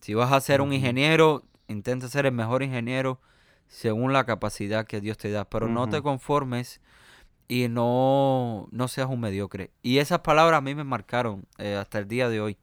Si 0.00 0.14
vas 0.14 0.32
a 0.32 0.40
ser 0.40 0.60
un 0.60 0.72
ingeniero, 0.72 1.42
intenta 1.68 2.08
ser 2.08 2.26
el 2.26 2.32
mejor 2.32 2.62
ingeniero 2.62 3.20
según 3.68 4.12
la 4.12 4.24
capacidad 4.24 4.86
que 4.86 5.00
Dios 5.00 5.18
te 5.18 5.30
da. 5.30 5.44
Pero 5.44 5.68
no 5.68 5.88
te 5.88 6.02
conformes 6.02 6.80
y 7.48 7.68
no, 7.68 8.68
no 8.70 8.88
seas 8.88 9.08
un 9.08 9.20
mediocre. 9.20 9.70
Y 9.82 9.98
esas 9.98 10.20
palabras 10.20 10.58
a 10.58 10.62
mí 10.62 10.74
me 10.74 10.84
marcaron 10.84 11.44
eh, 11.58 11.74
hasta 11.74 11.98
el 11.98 12.08
día 12.08 12.28
de 12.28 12.40
hoy. 12.40 12.58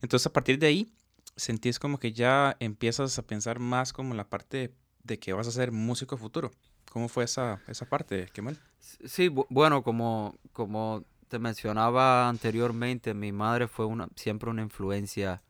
Entonces 0.00 0.26
a 0.26 0.32
partir 0.32 0.58
de 0.58 0.66
ahí, 0.66 0.92
sentís 1.36 1.78
como 1.78 1.98
que 1.98 2.12
ya 2.12 2.56
empiezas 2.60 3.18
a 3.18 3.22
pensar 3.22 3.58
más 3.58 3.92
como 3.92 4.14
la 4.14 4.28
parte 4.28 4.74
de 5.04 5.18
que 5.18 5.32
vas 5.32 5.46
a 5.46 5.52
ser 5.52 5.70
músico 5.70 6.16
futuro. 6.16 6.50
¿Cómo 6.92 7.08
fue 7.08 7.24
esa, 7.24 7.60
esa 7.68 7.86
parte, 7.86 8.28
Kemal? 8.32 8.58
Sí, 8.80 9.28
bueno, 9.28 9.82
como, 9.82 10.36
como 10.52 11.04
te 11.28 11.38
mencionaba 11.38 12.28
anteriormente, 12.28 13.14
mi 13.14 13.32
madre 13.32 13.66
fue 13.66 13.86
una, 13.86 14.08
siempre 14.16 14.50
una 14.50 14.62
influencia 14.62 15.42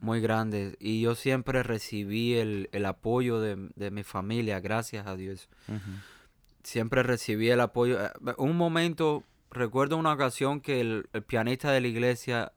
muy 0.00 0.20
grande 0.20 0.76
y 0.80 1.00
yo 1.00 1.14
siempre 1.14 1.62
recibí 1.62 2.34
el, 2.34 2.84
apoyo 2.84 3.40
de, 3.40 3.70
de, 3.76 3.92
mi 3.92 4.02
familia, 4.02 4.58
gracias 4.58 5.06
a 5.06 5.14
Dios 5.14 5.48
siempre 6.62 7.02
recibí 7.02 7.50
el 7.50 7.60
apoyo. 7.60 8.04
Eh, 8.04 8.10
un 8.38 8.56
momento, 8.56 9.24
recuerdo 9.50 9.96
una 9.96 10.12
ocasión 10.12 10.60
que 10.60 10.80
el, 10.80 11.08
pianista 11.26 11.70
de 11.72 11.80
la 11.80 11.88
iglesia 11.88 12.52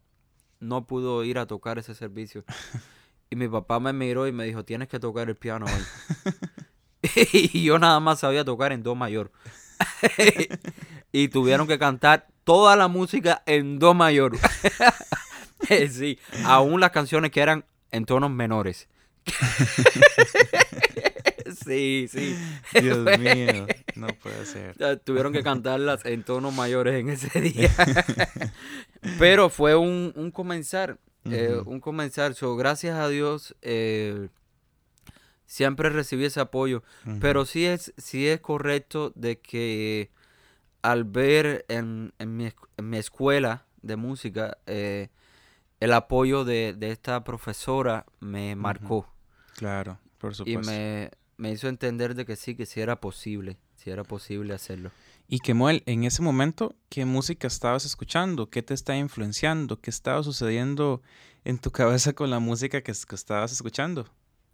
no 0.60 0.86
pudo 0.86 1.24
ir 1.24 1.38
a 1.38 1.46
tocar 1.46 1.78
ese 1.78 1.94
servicio. 1.94 2.44
Y 3.28 3.34
mi 3.34 3.48
papá 3.48 3.80
me 3.80 3.92
miró 3.92 4.28
y 4.28 4.32
me 4.32 4.44
dijo, 4.44 4.64
tienes 4.64 4.86
que 4.86 5.00
tocar 5.00 5.28
el 5.28 5.34
piano 5.34 5.66
hoy. 5.66 6.32
y 7.32 7.62
yo 7.64 7.78
nada 7.78 8.00
más 8.00 8.20
sabía 8.20 8.44
tocar 8.44 8.72
en 8.72 8.82
do 8.82 8.94
mayor. 8.94 9.32
y 11.12 11.28
tuvieron 11.28 11.66
que 11.66 11.78
cantar 11.78 12.26
toda 12.44 12.76
la 12.76 12.88
música 12.88 13.42
en 13.46 13.78
do 13.78 13.94
mayor. 13.94 14.36
sí, 15.90 16.18
aún 16.44 16.80
las 16.80 16.90
canciones 16.90 17.30
que 17.30 17.40
eran 17.40 17.64
en 17.90 18.04
tonos 18.04 18.30
menores. 18.30 18.88
sí, 21.64 22.06
sí. 22.10 22.36
Dios 22.80 23.18
mío, 23.18 23.66
no 23.96 24.06
puede 24.08 24.46
ser. 24.46 24.76
Tuvieron 25.00 25.32
que 25.32 25.42
cantarlas 25.42 26.04
en 26.04 26.22
tonos 26.22 26.54
mayores 26.54 26.94
en 26.94 27.08
ese 27.08 27.40
día. 27.40 27.70
Pero 29.18 29.50
fue 29.50 29.74
un, 29.74 30.30
comenzar, 30.32 30.98
eh, 31.24 31.60
un 31.64 31.80
comenzar. 31.80 32.34
So, 32.34 32.56
gracias 32.56 32.96
a 32.96 33.08
Dios, 33.08 33.56
eh, 33.62 34.28
siempre 35.46 35.90
recibí 35.90 36.24
ese 36.24 36.40
apoyo. 36.40 36.82
Pero 37.20 37.46
sí 37.46 37.64
es, 37.64 37.94
sí 37.96 38.26
es 38.28 38.40
correcto 38.40 39.12
de 39.14 39.40
que 39.40 40.10
al 40.82 41.04
ver 41.04 41.64
en, 41.68 42.12
en, 42.18 42.36
mi, 42.36 42.52
en 42.76 42.90
mi 42.90 42.98
escuela 42.98 43.66
de 43.82 43.96
música 43.96 44.58
eh, 44.66 45.08
el 45.80 45.92
apoyo 45.92 46.44
de, 46.44 46.74
de, 46.76 46.90
esta 46.90 47.24
profesora 47.24 48.06
me 48.20 48.56
marcó. 48.56 49.08
Claro, 49.56 49.98
por 50.18 50.34
supuesto. 50.34 50.60
Y 50.60 50.66
me, 50.66 51.10
me, 51.36 51.52
hizo 51.52 51.68
entender 51.68 52.14
de 52.14 52.24
que 52.24 52.36
sí, 52.36 52.54
que 52.54 52.66
sí 52.66 52.80
era 52.80 53.00
posible, 53.00 53.58
sí 53.76 53.90
era 53.90 54.04
posible 54.04 54.54
hacerlo. 54.54 54.90
Y 55.28 55.40
que 55.40 55.54
Moel, 55.54 55.82
en 55.86 56.04
ese 56.04 56.22
momento, 56.22 56.76
¿qué 56.88 57.04
música 57.04 57.48
estabas 57.48 57.84
escuchando? 57.84 58.48
¿Qué 58.48 58.62
te 58.62 58.74
está 58.74 58.96
influenciando? 58.96 59.80
¿Qué 59.80 59.90
estaba 59.90 60.22
sucediendo 60.22 61.02
en 61.44 61.58
tu 61.58 61.70
cabeza 61.72 62.12
con 62.12 62.30
la 62.30 62.38
música 62.38 62.82
que, 62.82 62.92
que 62.92 63.14
estabas 63.14 63.52
escuchando? 63.52 64.06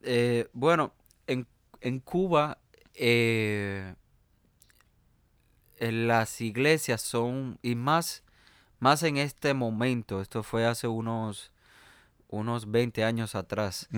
Eh, 0.02 0.48
bueno, 0.52 0.92
en, 1.26 1.46
en 1.80 2.00
Cuba 2.00 2.58
eh, 2.94 3.94
en 5.78 6.06
las 6.06 6.40
iglesias 6.40 7.00
son, 7.00 7.58
y 7.62 7.74
más, 7.74 8.22
más 8.78 9.02
en 9.02 9.16
este 9.16 9.54
momento, 9.54 10.20
esto 10.20 10.42
fue 10.42 10.64
hace 10.66 10.86
unos, 10.86 11.50
unos 12.28 12.70
20 12.70 13.04
años 13.04 13.34
atrás, 13.34 13.88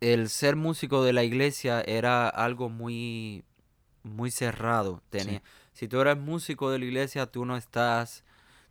el 0.00 0.28
ser 0.30 0.56
músico 0.56 1.04
de 1.04 1.12
la 1.12 1.22
iglesia 1.22 1.82
era 1.82 2.28
algo 2.28 2.68
muy, 2.68 3.44
muy 4.02 4.30
cerrado. 4.30 5.02
Tenía, 5.10 5.42
Si 5.72 5.86
tú 5.86 6.00
eres 6.00 6.16
músico 6.18 6.70
de 6.70 6.78
la 6.78 6.84
iglesia, 6.86 7.26
tú 7.26 7.44
no 7.44 7.56
estás... 7.56 8.24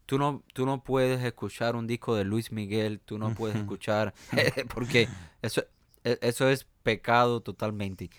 Tú 0.08 0.18
no, 0.18 0.44
tú 0.54 0.66
no 0.66 0.84
puedes 0.84 1.24
escuchar 1.24 1.78
un 1.78 1.88
disco 1.88 2.16
de 2.18 2.26
Luis 2.26 2.52
Miguel, 2.52 3.00
tú 3.00 3.18
no 3.18 3.34
puedes 3.34 3.56
escuchar, 3.56 4.14
porque 4.74 5.08
eso, 5.42 5.64
eso 6.04 6.50
es 6.50 6.66
pecado 6.84 7.42
totalmente. 7.42 8.10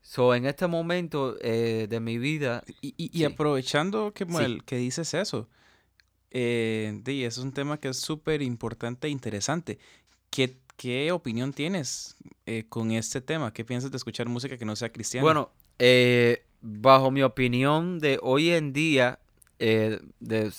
So, 0.00 0.34
en 0.34 0.46
este 0.46 0.66
momento 0.66 1.36
eh, 1.40 1.86
de 1.88 2.00
mi 2.00 2.18
vida... 2.18 2.62
Y, 2.82 2.94
y, 2.96 3.24
aprovechando 3.24 4.12
que, 4.12 4.26
que 4.66 4.76
dices 4.76 5.14
eso, 5.14 5.48
eh, 6.30 7.00
es 7.06 7.38
un 7.38 7.52
tema 7.52 7.78
que 7.78 7.88
es 7.88 7.96
súper 7.96 8.42
importante 8.42 9.06
e 9.06 9.10
interesante. 9.10 9.78
¿Qué, 10.30 10.58
¿Qué 10.76 11.10
opinión 11.12 11.52
tienes 11.52 12.16
eh, 12.44 12.64
con 12.68 12.90
este 12.90 13.20
tema? 13.20 13.52
¿Qué 13.52 13.64
piensas 13.64 13.90
de 13.92 13.96
escuchar 13.96 14.28
música 14.28 14.58
que 14.58 14.64
no 14.64 14.76
sea 14.76 14.92
cristiana? 14.92 15.22
Bueno, 15.22 15.52
eh, 15.78 16.44
bajo 16.60 17.10
mi 17.10 17.22
opinión 17.22 17.98
de 17.98 18.18
hoy 18.20 18.50
en 18.50 18.72
día, 18.72 19.20
de, 19.58 20.52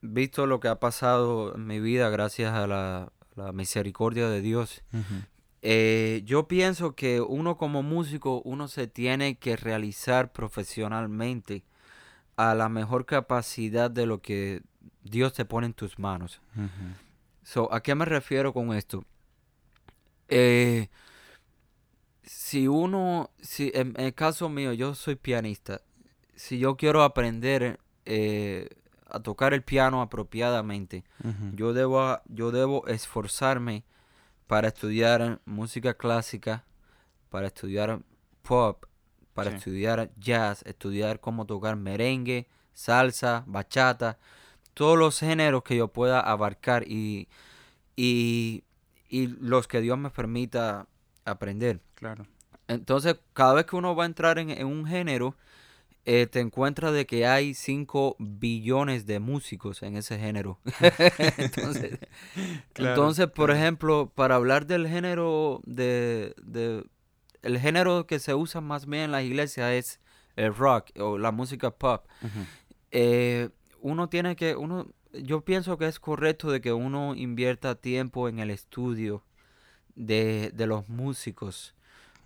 visto 0.00 0.46
lo 0.46 0.60
que 0.60 0.68
ha 0.68 0.80
pasado 0.80 1.54
en 1.56 1.66
mi 1.66 1.80
vida 1.80 2.08
gracias 2.08 2.54
a 2.54 2.66
la, 2.66 3.12
la 3.34 3.52
misericordia 3.52 4.28
de 4.28 4.40
Dios, 4.40 4.82
eh, 5.70 6.22
yo 6.24 6.48
pienso 6.48 6.94
que 6.94 7.20
uno 7.20 7.58
como 7.58 7.82
músico, 7.82 8.40
uno 8.46 8.68
se 8.68 8.86
tiene 8.86 9.36
que 9.36 9.54
realizar 9.54 10.32
profesionalmente 10.32 11.62
a 12.36 12.54
la 12.54 12.70
mejor 12.70 13.04
capacidad 13.04 13.90
de 13.90 14.06
lo 14.06 14.22
que 14.22 14.62
Dios 15.02 15.34
te 15.34 15.44
pone 15.44 15.66
en 15.66 15.74
tus 15.74 15.98
manos. 15.98 16.40
so, 17.42 17.70
¿A 17.70 17.82
qué 17.82 17.94
me 17.94 18.06
refiero 18.06 18.54
con 18.54 18.72
esto? 18.72 19.04
Eh, 20.28 20.88
si 22.22 22.66
uno, 22.66 23.28
si 23.38 23.70
en, 23.74 23.92
el 24.00 24.14
caso 24.14 24.48
mío, 24.48 24.72
yo 24.72 24.94
soy 24.94 25.16
pianista, 25.16 25.82
si 26.34 26.58
yo 26.58 26.78
quiero 26.78 27.02
aprender 27.02 27.78
eh, 28.06 28.70
a 29.06 29.20
tocar 29.20 29.52
el 29.52 29.62
piano 29.62 30.00
apropiadamente, 30.00 31.04
yo, 31.52 31.74
debo, 31.74 32.22
yo 32.24 32.52
debo 32.52 32.86
esforzarme 32.86 33.84
para 34.48 34.68
estudiar 34.68 35.40
música 35.44 35.94
clásica, 35.94 36.64
para 37.28 37.46
estudiar 37.46 38.00
pop, 38.42 38.84
para 39.34 39.50
estudiar 39.50 40.10
jazz, 40.16 40.64
estudiar 40.66 41.20
cómo 41.20 41.46
tocar 41.46 41.76
merengue, 41.76 42.48
salsa, 42.72 43.44
bachata, 43.46 44.18
todos 44.74 44.98
los 44.98 45.20
géneros 45.20 45.62
que 45.62 45.76
yo 45.76 45.88
pueda 45.88 46.18
abarcar 46.18 46.84
y, 46.88 47.28
y, 47.94 48.64
los 49.10 49.68
que 49.68 49.80
Dios 49.80 49.98
me 49.98 50.10
permita 50.10 50.86
aprender. 51.24 51.80
Claro. 51.94 52.26
Entonces, 52.68 53.16
cada 53.34 53.52
vez 53.52 53.66
que 53.66 53.76
uno 53.76 53.94
va 53.94 54.04
a 54.04 54.06
entrar 54.06 54.38
en 54.38 54.66
un 54.66 54.86
género, 54.86 55.36
eh, 56.10 56.26
te 56.26 56.40
encuentras 56.40 56.94
de 56.94 57.04
que 57.04 57.26
hay 57.26 57.52
5 57.52 58.16
billones 58.18 59.04
de 59.04 59.20
músicos 59.20 59.82
en 59.82 59.94
ese 59.94 60.18
género. 60.18 60.58
entonces, 62.74 63.26
por 63.28 63.50
ejemplo, 63.50 64.10
para 64.14 64.36
hablar 64.36 64.66
del 64.66 64.88
género 64.88 65.60
de, 65.66 66.34
el 67.42 67.58
género 67.58 68.06
que 68.06 68.20
se 68.20 68.32
usa 68.34 68.62
más 68.62 68.86
bien 68.86 69.02
en 69.02 69.12
las 69.12 69.22
iglesias 69.22 69.70
es 69.72 70.00
el 70.36 70.54
rock 70.54 70.98
o 70.98 71.18
la 71.18 71.30
música 71.30 71.72
pop. 71.72 72.06
Eh, 72.90 73.50
uno 73.82 74.08
tiene 74.08 74.34
que, 74.34 74.56
uno, 74.56 74.86
yo 75.12 75.42
pienso 75.42 75.76
que 75.76 75.88
es 75.88 76.00
correcto 76.00 76.50
de 76.50 76.62
que 76.62 76.72
uno 76.72 77.16
invierta 77.16 77.74
tiempo 77.74 78.30
en 78.30 78.38
el 78.38 78.48
estudio 78.48 79.24
de, 79.94 80.52
de 80.54 80.66
los 80.66 80.88
músicos. 80.88 81.74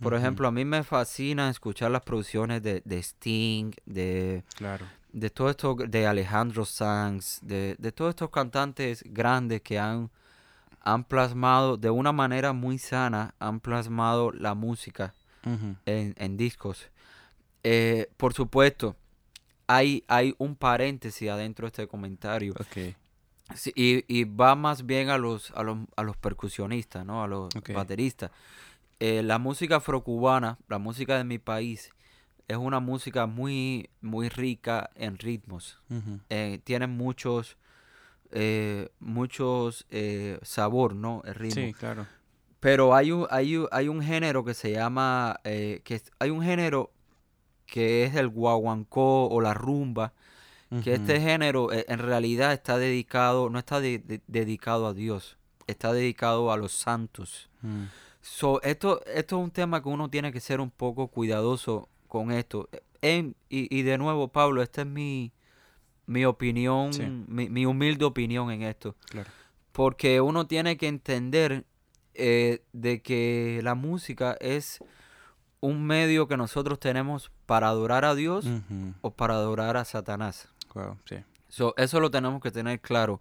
Por 0.02 0.14
ejemplo, 0.14 0.48
a 0.48 0.50
mí 0.50 0.64
me 0.64 0.82
fascina 0.82 1.48
escuchar 1.48 1.90
las 1.90 2.02
producciones 2.02 2.62
de, 2.62 2.82
Sting, 2.98 3.72
de, 3.86 4.42
claro. 4.56 4.84
de 5.12 5.30
todo 5.30 5.50
esto, 5.50 5.74
de 5.74 6.06
Alejandro 6.06 6.64
Sanz, 6.64 7.38
de, 7.42 7.76
todos 7.94 8.10
estos 8.10 8.30
cantantes 8.30 9.04
grandes 9.06 9.62
que 9.62 9.78
han, 9.78 10.10
han 10.80 11.04
plasmado 11.04 11.76
de 11.76 11.90
una 11.90 12.12
manera 12.12 12.52
muy 12.52 12.78
sana, 12.78 13.34
han 13.38 13.60
plasmado 13.60 14.32
la 14.32 14.54
música 14.54 15.14
en, 15.86 16.36
discos. 16.36 16.90
Eh, 17.62 18.10
por 18.16 18.34
supuesto, 18.34 18.96
hay, 19.66 20.04
hay 20.08 20.34
un 20.38 20.56
paréntesis 20.56 21.28
adentro 21.30 21.66
de 21.66 21.68
este 21.68 21.86
comentario. 21.86 22.54
y, 23.74 24.24
va 24.24 24.54
más 24.54 24.84
bien 24.84 25.10
a 25.10 25.18
los, 25.18 25.50
a 25.52 25.62
los, 25.62 25.78
a 25.96 26.02
los 26.02 26.16
percusionistas, 26.16 27.04
¿no? 27.04 27.22
A 27.22 27.28
los 27.28 27.48
bateristas. 27.72 28.30
Eh, 29.04 29.20
la 29.24 29.40
música 29.40 29.78
afrocubana, 29.78 30.58
la 30.68 30.78
música 30.78 31.18
de 31.18 31.24
mi 31.24 31.40
país, 31.40 31.90
es 32.46 32.56
una 32.56 32.78
música 32.78 33.26
muy, 33.26 33.90
muy 34.00 34.28
rica 34.28 34.90
en 34.94 35.18
ritmos. 35.18 35.80
Eh, 36.28 36.60
tiene 36.62 36.86
muchos, 36.86 37.56
eh, 38.30 38.90
muchos 39.00 39.88
sabor, 40.42 40.94
¿no? 40.94 41.20
El 41.24 41.34
ritmo. 41.34 41.66
Sí, 41.66 41.74
claro. 41.74 42.06
Pero 42.60 42.94
hay 42.94 43.10
un, 43.10 43.26
hay, 43.28 43.60
hay 43.72 43.88
un 43.88 44.02
género 44.02 44.44
que 44.44 44.54
se 44.54 44.70
llama, 44.70 45.40
que 45.42 46.00
hay 46.20 46.30
un 46.30 46.44
género 46.44 46.92
que 47.66 48.04
es 48.04 48.14
el 48.14 48.28
guaguancó 48.28 49.28
o 49.28 49.40
la 49.40 49.52
rumba, 49.52 50.12
que 50.84 50.94
este 50.94 51.20
género 51.20 51.72
en 51.72 51.98
realidad 51.98 52.52
está 52.52 52.78
dedicado, 52.78 53.50
no 53.50 53.58
está 53.58 53.80
dedicado 53.80 54.86
a 54.86 54.94
Dios, 54.94 55.38
está 55.66 55.92
dedicado 55.92 56.52
a 56.52 56.56
los 56.56 56.70
santos. 56.70 57.50
Mm. 57.62 57.86
So, 58.22 58.62
esto, 58.62 59.04
esto 59.06 59.38
es 59.38 59.44
un 59.44 59.50
tema 59.50 59.82
que 59.82 59.88
uno 59.88 60.08
tiene 60.08 60.32
que 60.32 60.40
ser 60.40 60.60
un 60.60 60.70
poco 60.70 61.08
cuidadoso 61.08 61.88
con 62.08 62.30
esto. 62.30 62.68
y, 63.02 63.34
y, 63.48 63.82
de 63.82 63.98
nuevo, 63.98 64.28
Pablo, 64.28 64.62
esta 64.62 64.82
es 64.82 64.86
mi, 64.86 65.32
mi 66.06 66.24
opinión, 66.24 66.90
mi, 67.28 67.66
humilde 67.66 68.04
opinión 68.04 68.50
en 68.50 68.62
esto. 68.62 68.96
Porque 69.72 70.20
uno 70.20 70.46
tiene 70.46 70.76
que 70.76 70.86
entender 70.86 71.64
eh, 72.14 72.62
de 72.72 73.02
que 73.02 73.60
la 73.62 73.74
música 73.74 74.36
es 74.40 74.78
un 75.60 75.84
medio 75.84 76.28
que 76.28 76.36
nosotros 76.36 76.78
tenemos 76.78 77.30
para 77.46 77.68
adorar 77.68 78.04
a 78.04 78.14
Dios 78.14 78.46
o 79.00 79.10
para 79.10 79.34
adorar 79.34 79.76
a 79.76 79.84
Satanás. 79.84 80.48
eso 81.76 82.00
lo 82.00 82.10
tenemos 82.10 82.40
que 82.40 82.50
tener 82.50 82.80
claro. 82.80 83.20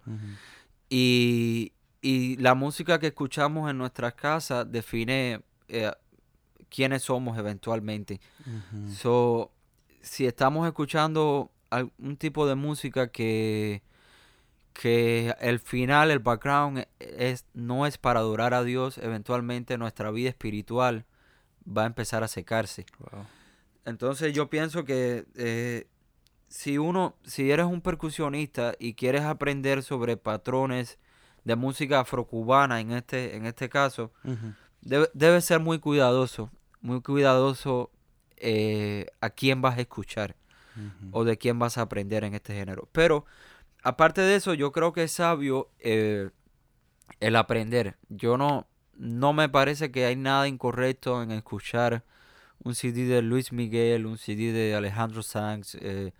Y, 0.88 1.72
y 2.02 2.36
la 2.38 2.54
música 2.54 2.98
que 2.98 3.06
escuchamos 3.06 3.70
en 3.70 3.78
nuestras 3.78 4.14
casas 4.14 4.70
define 4.70 5.40
eh, 5.68 5.92
quiénes 6.68 7.02
somos 7.02 7.38
eventualmente. 7.38 8.20
so, 8.96 9.52
si 10.00 10.26
estamos 10.26 10.66
escuchando 10.66 11.52
algún 11.70 12.16
tipo 12.16 12.46
de 12.48 12.56
música 12.56 13.12
que, 13.12 13.82
que 14.72 15.32
el 15.40 15.60
final, 15.60 16.10
el 16.10 16.18
background 16.18 16.86
es, 16.98 17.46
no 17.54 17.86
es 17.86 17.98
para 17.98 18.18
adorar 18.18 18.52
a 18.52 18.64
Dios, 18.64 18.98
eventualmente 18.98 19.78
nuestra 19.78 20.10
vida 20.10 20.28
espiritual 20.28 21.04
va 21.64 21.84
a 21.84 21.86
empezar 21.86 22.24
a 22.24 22.28
secarse. 22.28 22.84
Entonces 23.84 24.32
yo 24.32 24.50
pienso 24.50 24.84
que 24.84 25.24
eh, 25.36 25.86
si 26.48 26.78
uno, 26.78 27.14
si 27.22 27.52
eres 27.52 27.66
un 27.66 27.80
percusionista 27.80 28.74
y 28.80 28.94
quieres 28.94 29.22
aprender 29.22 29.84
sobre 29.84 30.16
patrones 30.16 30.98
de 31.44 31.56
música 31.56 32.00
afrocubana 32.00 32.80
en 32.80 32.92
este, 32.92 33.36
en 33.36 33.46
este 33.46 33.68
caso, 33.68 34.12
debe, 34.80 35.40
ser 35.40 35.60
muy 35.60 35.78
cuidadoso, 35.78 36.50
muy 36.80 37.00
cuidadoso 37.00 37.90
eh, 38.36 39.06
a 39.20 39.30
quién 39.30 39.62
vas 39.62 39.78
a 39.78 39.80
escuchar 39.80 40.36
o 41.10 41.24
de 41.24 41.36
quién 41.36 41.58
vas 41.58 41.76
a 41.76 41.82
aprender 41.82 42.24
en 42.24 42.34
este 42.34 42.54
género. 42.54 42.88
Pero 42.92 43.26
aparte 43.82 44.20
de 44.22 44.36
eso, 44.36 44.54
yo 44.54 44.72
creo 44.72 44.92
que 44.92 45.04
es 45.04 45.12
sabio 45.12 45.70
eh, 45.78 46.30
el 47.20 47.36
aprender. 47.36 47.96
Yo 48.08 48.38
no, 48.38 48.66
no 48.96 49.32
me 49.32 49.48
parece 49.48 49.90
que 49.90 50.06
hay 50.06 50.16
nada 50.16 50.48
incorrecto 50.48 51.22
en 51.22 51.30
escuchar 51.32 52.04
un 52.64 52.74
CD 52.74 53.06
de 53.06 53.22
Luis 53.22 53.52
Miguel, 53.52 54.06
un 54.06 54.18
CD 54.18 54.52
de 54.52 54.74
Alejandro 54.74 55.22
Sanz, 55.22 55.74
eh, 55.74 56.12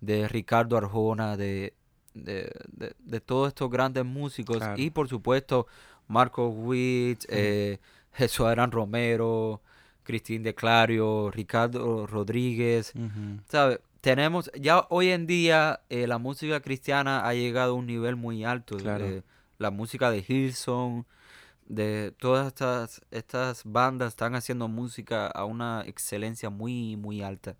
de 0.00 0.28
Ricardo 0.28 0.76
Arjona, 0.76 1.36
de, 1.36 1.74
de, 2.14 2.50
de, 2.98 3.20
todos 3.20 3.48
estos 3.48 3.70
grandes 3.70 4.04
músicos 4.04 4.62
y 4.76 4.90
por 4.90 5.08
supuesto 5.08 5.66
Marco 6.08 6.48
Witt, 6.48 7.24
eh, 7.28 7.78
Jesús 8.12 8.46
Romero, 8.70 9.60
Cristín 10.02 10.42
de 10.42 10.54
Clario, 10.54 11.30
Ricardo 11.30 12.06
Rodríguez, 12.06 12.92
¿sabes? 13.48 13.80
Tenemos, 14.00 14.50
ya 14.60 14.86
hoy 14.90 15.08
en 15.08 15.26
día 15.26 15.80
eh, 15.88 16.06
la 16.06 16.18
música 16.18 16.60
cristiana 16.60 17.26
ha 17.26 17.32
llegado 17.32 17.72
a 17.72 17.74
un 17.74 17.86
nivel 17.86 18.16
muy 18.16 18.44
alto. 18.44 18.76
Eh, 18.78 19.22
la 19.58 19.70
música 19.70 20.10
de 20.10 20.22
Hillsong, 20.28 21.04
de 21.66 22.12
todas 22.18 22.48
estas, 22.48 23.00
estas 23.10 23.62
bandas 23.64 24.08
están 24.08 24.34
haciendo 24.34 24.68
música 24.68 25.26
a 25.26 25.46
una 25.46 25.84
excelencia 25.86 26.50
muy, 26.50 26.96
muy 26.96 27.22
alta. 27.22 27.56